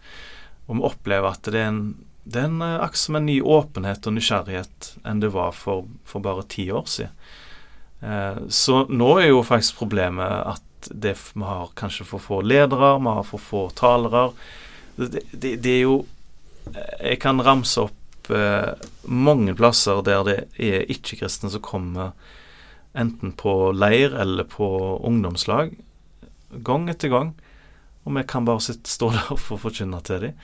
Og 0.67 0.75
vi 0.75 0.87
opplever 0.89 1.31
at 1.31 1.47
det 1.47 1.61
er 1.61 1.69
en 1.71 1.85
det 2.23 2.41
er 2.41 2.49
en 2.49 2.61
akse 2.61 3.11
med 3.13 3.25
ny 3.25 3.39
åpenhet 3.41 4.05
og 4.05 4.13
nysgjerrighet 4.13 4.91
enn 5.07 5.21
det 5.23 5.31
var 5.33 5.55
for, 5.57 5.87
for 6.05 6.23
bare 6.23 6.45
ti 6.49 6.67
år 6.71 6.85
siden. 6.89 7.15
Eh, 8.01 8.41
så 8.49 8.83
nå 8.89 9.11
er 9.19 9.31
jo 9.31 9.43
faktisk 9.45 9.79
problemet 9.81 10.45
at 10.53 10.89
det, 10.89 11.15
vi 11.33 11.45
har 11.45 11.73
kanskje 11.77 12.05
for 12.09 12.21
få 12.21 12.41
ledere, 12.45 12.95
vi 12.99 13.15
har 13.17 13.25
for 13.25 13.41
få 13.41 13.63
talere. 13.77 14.31
Det, 14.95 15.23
det, 15.31 15.55
det 15.61 15.77
er 15.77 15.85
jo 15.85 16.01
Jeg 17.01 17.17
kan 17.23 17.41
ramse 17.41 17.81
opp 17.81 18.29
eh, 18.29 18.73
mange 19.09 19.55
plasser 19.57 20.03
der 20.05 20.23
det 20.27 20.35
er 20.61 20.85
ikke-kristne 20.93 21.49
som 21.49 21.63
kommer 21.65 22.11
enten 22.93 23.31
på 23.33 23.71
leir 23.73 24.13
eller 24.13 24.45
på 24.45 24.67
ungdomslag, 25.01 25.73
gang 26.51 26.85
etter 26.91 27.09
gang. 27.09 27.33
Og 28.05 28.13
vi 28.13 28.23
kan 28.29 28.45
bare 28.45 28.61
stå 28.61 29.09
der 29.15 29.33
å 29.33 29.57
forkynne 29.57 30.01
til 30.05 30.27
dem. 30.27 30.37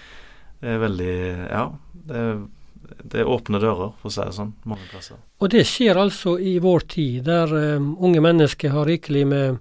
Det 0.62 0.76
er 0.76 0.80
veldig 0.84 1.18
Ja. 1.50 1.66
Det 2.08 2.22
det 2.88 3.22
er 3.22 3.30
åpne 3.30 3.60
dører, 3.62 3.92
for 4.00 4.10
å 4.10 4.14
si 4.14 4.24
det 4.24 4.36
sånn, 4.36 4.54
mange 4.68 4.88
plasser. 4.92 5.20
Og 5.42 5.52
det 5.54 5.64
skjer 5.70 6.00
altså 6.00 6.38
i 6.40 6.58
vår 6.64 6.86
tid, 6.92 7.26
der 7.28 7.52
um, 7.52 7.94
unge 8.04 8.22
mennesker 8.24 8.74
har 8.74 8.88
rikelig 8.90 9.26
med 9.28 9.60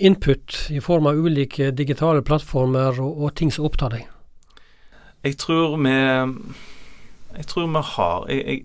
input 0.00 0.56
i 0.72 0.80
form 0.80 1.10
av 1.10 1.18
ulike 1.20 1.70
digitale 1.76 2.24
plattformer 2.26 3.00
og, 3.02 3.20
og 3.20 3.34
ting 3.36 3.52
som 3.52 3.66
opptar 3.68 3.92
deg? 3.96 4.06
Jeg 5.26 5.36
tror 5.36 5.76
vi 5.76 5.92
Jeg 5.92 7.46
tror 7.46 7.66
vi 7.68 7.82
har 7.84 8.30
jeg, 8.30 8.40
jeg, 8.40 8.62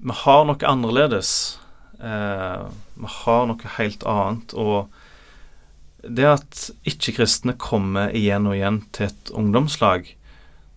Vi 0.00 0.14
har 0.22 0.46
noe 0.48 0.66
annerledes. 0.66 1.58
Eh, 2.00 2.64
vi 2.96 3.10
har 3.18 3.44
noe 3.46 3.74
helt 3.76 4.06
annet. 4.08 4.54
Og 4.56 4.88
det 6.02 6.26
at 6.26 6.64
ikke-kristne 6.88 7.54
kommer 7.60 8.10
igjen 8.16 8.48
og 8.48 8.56
igjen 8.56 8.80
til 8.96 9.10
et 9.10 9.30
ungdomslag, 9.36 10.08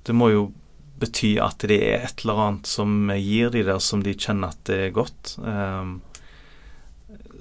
det 0.05 0.15
må 0.15 0.29
jo 0.31 0.45
bety 1.01 1.35
at 1.43 1.65
det 1.67 1.79
er 1.83 2.05
et 2.05 2.23
eller 2.23 2.41
annet 2.41 2.69
som 2.69 3.09
gir 3.19 3.51
de 3.51 3.63
der 3.67 3.81
som 3.83 4.03
de 4.05 4.15
kjenner 4.15 4.53
at 4.53 4.61
det 4.69 4.77
er 4.87 4.93
godt. 4.95 5.35
Um, 5.43 5.97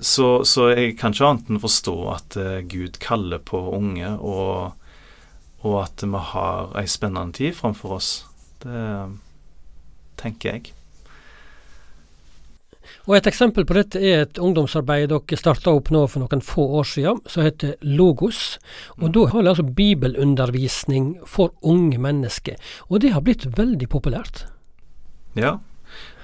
så, 0.01 0.43
så, 0.45 0.71
jeg 0.75 0.97
kan 0.99 1.15
ikke 1.15 1.29
annet 1.29 1.53
enn 1.53 1.63
forstå 1.63 1.97
at 2.13 2.39
uh, 2.41 2.57
Gud 2.67 2.99
kaller 3.03 3.43
på 3.47 3.61
unge, 3.77 4.11
og, 4.19 4.75
og 5.63 5.77
at 5.85 6.03
vi 6.03 6.23
har 6.33 6.75
ei 6.81 6.89
spennende 6.91 7.39
tid 7.39 7.55
framfor 7.57 7.99
oss. 8.01 8.15
Det 8.65 8.81
tenker 10.21 10.57
jeg. 10.57 10.75
Og 13.05 13.17
Et 13.19 13.27
eksempel 13.29 13.67
på 13.69 13.77
dette 13.77 14.01
er 14.01 14.23
et 14.25 14.39
ungdomsarbeid 14.41 15.11
dere 15.13 15.37
starta 15.37 15.75
opp 15.77 15.91
nå 15.93 16.07
for 16.09 16.25
noen 16.25 16.41
få 16.41 16.65
år 16.81 16.89
siden, 16.89 17.21
som 17.29 17.45
heter 17.45 17.75
Logos. 17.83 18.57
Og. 18.97 19.11
Da 19.13 19.27
har 19.29 19.43
de 19.43 19.53
altså 19.53 19.67
bibelundervisning 19.69 21.19
for 21.29 21.53
unge 21.61 22.01
mennesker. 22.01 22.57
Og 22.89 23.05
det 23.05 23.13
har 23.13 23.25
blitt 23.27 23.45
veldig 23.59 23.89
populært. 23.93 24.47
Ja. 25.37 25.59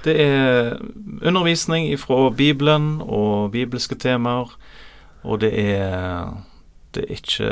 Det 0.05 0.15
er 0.17 0.79
undervisning 1.21 1.93
fra 2.01 2.31
Bibelen 2.33 3.03
og 3.05 3.53
bibelske 3.53 3.99
temaer. 4.01 4.49
Og 5.23 5.43
det 5.43 5.53
er 5.53 6.33
det 6.95 7.05
er 7.05 7.13
ikke 7.15 7.51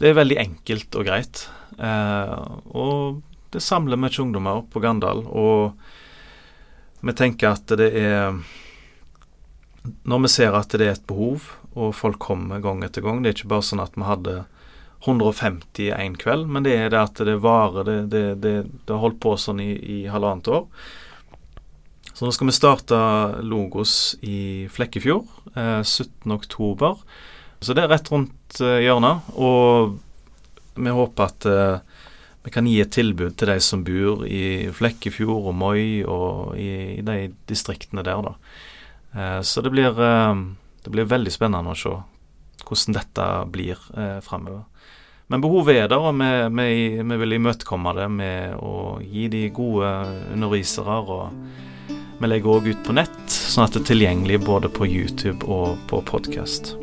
Det 0.00 0.08
er 0.08 0.16
veldig 0.16 0.38
enkelt 0.38 0.94
og 0.96 1.04
greit. 1.04 1.42
Eh, 1.76 2.46
og 2.72 3.20
det 3.52 3.60
samler 3.60 3.98
mye 4.00 4.22
ungdommer 4.22 4.62
på 4.70 4.80
Gandal, 4.80 5.26
og 5.26 5.74
vi 7.00 7.16
tenker 7.16 7.54
at 7.54 7.72
det 7.80 7.90
er 7.96 8.40
Når 10.04 10.18
vi 10.26 10.28
ser 10.28 10.56
at 10.56 10.74
det 10.76 10.86
er 10.86 10.92
et 10.92 11.06
behov, 11.08 11.46
og 11.72 11.94
folk 11.96 12.18
kommer 12.20 12.60
gang 12.60 12.82
etter 12.84 13.00
gang 13.00 13.22
Det 13.22 13.30
er 13.30 13.38
ikke 13.38 13.52
bare 13.54 13.64
sånn 13.64 13.80
at 13.80 13.96
vi 13.96 14.04
hadde 14.04 14.42
150 15.06 15.94
en 15.96 16.16
kveld, 16.20 16.48
men 16.52 16.66
det 16.66 16.74
er 16.76 16.90
det 16.92 16.98
at 17.00 17.20
det 17.24 17.38
varer. 17.40 17.86
Det, 17.88 17.94
det, 18.12 18.24
det, 18.44 18.52
det 18.84 18.92
har 18.92 19.00
holdt 19.00 19.20
på 19.22 19.32
sånn 19.40 19.62
i, 19.64 19.72
i 19.72 20.00
halvannet 20.12 20.50
år. 20.52 20.66
Så 22.12 22.26
nå 22.26 22.34
skal 22.36 22.50
vi 22.50 22.52
starte 22.52 22.96
Logos 23.48 23.94
i 24.20 24.68
Flekkefjord 24.68 25.24
eh, 25.54 25.80
17.10. 25.80 27.00
Så 27.64 27.72
det 27.72 27.86
er 27.86 27.94
rett 27.94 28.10
rundt 28.12 28.60
eh, 28.60 28.82
hjørnet. 28.84 29.30
Og 29.40 29.96
vi 30.76 30.92
håper 30.92 31.30
at 31.30 31.48
eh, 31.48 31.89
vi 32.44 32.50
kan 32.50 32.66
gi 32.68 32.78
et 32.80 32.92
tilbud 32.94 33.36
til 33.36 33.52
de 33.52 33.58
som 33.60 33.82
bor 33.84 34.24
i 34.24 34.70
Flekkefjord 34.72 35.50
og 35.50 35.56
Moi 35.60 36.00
og 36.08 36.56
i, 36.56 36.96
i 36.96 37.04
de 37.04 37.18
distriktene 37.50 38.04
der, 38.06 38.22
da. 38.24 38.34
Eh, 39.12 39.40
så 39.42 39.60
det 39.60 39.72
blir, 39.74 39.92
eh, 39.92 40.34
det 40.84 40.94
blir 40.94 41.10
veldig 41.10 41.32
spennende 41.34 41.74
å 41.74 41.78
se 41.78 41.94
hvordan 42.64 42.96
dette 42.96 43.28
blir 43.52 43.78
eh, 43.96 44.20
framover. 44.24 44.64
Men 45.30 45.42
behovet 45.44 45.84
er 45.84 45.90
der, 45.90 46.02
og 46.02 46.16
vi, 46.18 46.30
vi, 46.58 47.02
vi 47.06 47.18
vil 47.22 47.36
imøtekomme 47.36 47.94
det 47.94 48.08
med 48.10 48.56
å 48.58 48.98
gi 49.04 49.28
de 49.30 49.44
gode 49.54 49.92
undervisere. 50.32 50.98
og 51.06 52.00
Vi 52.18 52.30
legger 52.32 52.56
òg 52.56 52.70
ut 52.72 52.84
på 52.86 52.96
nett, 52.98 53.26
sånn 53.30 53.68
at 53.68 53.76
det 53.76 53.84
er 53.84 53.90
tilgjengelig 53.92 54.42
både 54.48 54.72
på 54.72 54.90
YouTube 54.90 55.46
og 55.46 55.78
på 55.92 56.02
podkast. 56.10 56.74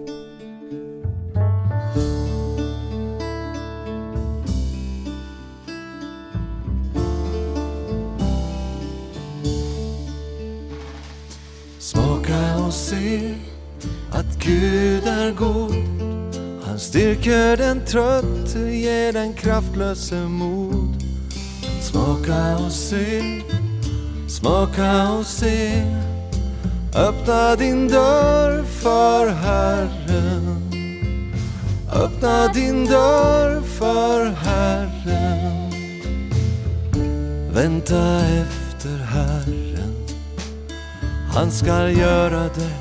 Och 12.58 12.74
se 12.74 13.36
at 14.12 14.40
Gud 14.40 15.08
er 15.08 15.34
god. 15.34 15.74
Han 16.66 16.80
styrker 16.80 17.56
den 17.56 17.82
trøtte, 17.86 18.60
ger 18.60 19.12
den 19.12 19.34
kraftløse 19.34 20.20
mod. 20.30 20.94
Smaka 21.82 22.56
og 22.56 22.72
se, 22.72 23.44
smaka 24.28 24.92
og 25.18 25.26
se. 25.26 25.84
Öppna 26.94 27.56
din 27.56 27.88
dør 27.88 28.64
for 28.64 29.30
Herren. 29.30 30.64
Öppna 31.92 32.54
din 32.54 32.86
dør 32.86 33.62
for 33.62 34.34
Herren. 34.44 35.74
Vänta 37.54 38.20
efter 38.42 38.98
Herren. 39.14 39.57
Han 41.38 41.52
skal 41.52 41.96
gjøre 41.96 42.50
det, 42.56 42.72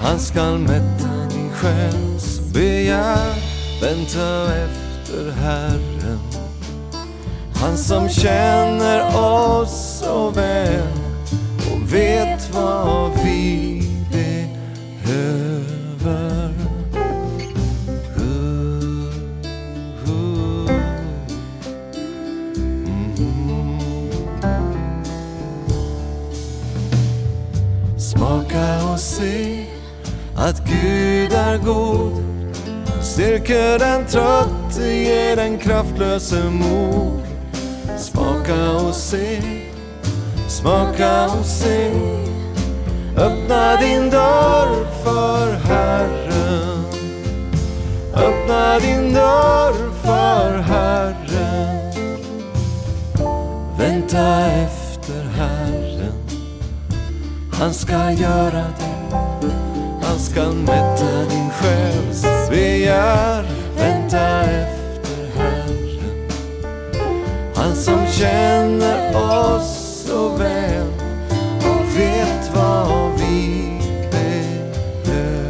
han 0.00 0.20
skal 0.20 0.58
mette 0.58 1.08
din 1.28 1.50
sjels 1.60 2.40
begjær. 2.54 3.36
Vente 3.82 4.28
efter 4.54 5.28
Herren, 5.42 6.22
han 7.60 7.76
som 7.76 8.08
kjenner 8.08 9.04
oss 9.12 9.76
så 10.00 10.30
vel 10.32 10.88
og 11.68 11.84
vet 11.92 12.48
hva 12.54 13.12
vi 13.20 13.69
styrker 33.50 33.78
den 33.78 34.04
trøtte, 34.06 34.86
gir 34.86 35.36
den 35.36 35.58
kraftløse 35.58 36.38
mor. 36.50 37.18
Smaka 37.98 38.54
og 38.78 38.94
se, 38.94 39.42
smaka 40.48 41.26
og 41.34 41.44
se. 41.44 41.90
Öppna 43.16 43.76
din 43.80 44.10
dörr 44.10 44.86
för 45.02 45.54
Herren. 45.66 46.84
Öppna 48.14 48.78
din 48.78 49.14
dörr 49.14 49.74
för 50.02 50.58
Herren. 50.58 51.92
Vänta 53.78 54.46
efter 54.46 55.24
Herren. 55.38 56.14
Han 57.52 57.74
ska 57.74 58.10
göra 58.10 58.64
det 58.78 59.50
Han 60.02 60.18
ska 60.18 60.52
mätta 60.52 61.09
Som 68.20 68.82
oss 69.16 70.04
så 70.06 70.28
vel 70.36 70.88
og 71.64 71.78
vet 71.94 72.48
hva 72.52 72.74
vi 73.16 73.38
behøver. 74.12 75.46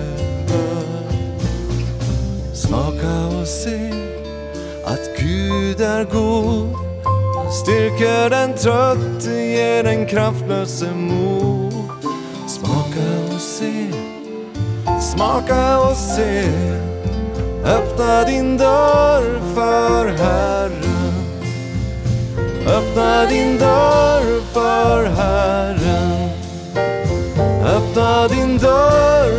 Smaka 2.55 3.15
og 3.41 3.47
se 3.51 3.75
at 4.87 5.11
Gud 5.19 5.83
er 5.83 6.07
god 6.13 6.71
styrker 7.59 8.31
den 8.37 8.55
trøtte, 8.55 9.35
ger 9.35 9.83
den 9.91 10.07
kraftløse 10.07 10.95
mot. 10.95 12.07
Smaka 12.47 13.09
og 13.33 13.41
se, 13.43 13.75
smaka 15.11 15.63
og 15.89 15.97
se 15.97 16.47
Öppna 17.65 18.25
din 18.25 18.57
dörr 18.59 19.41
för 19.55 20.09
Herren 20.09 20.80
Öppna 22.67 23.27
din 23.27 23.59
dörr 23.59 24.41
för 24.53 25.05
Herren. 25.05 26.31
Öppna 27.65 28.29
din 28.29 28.59
dörr 28.59 29.30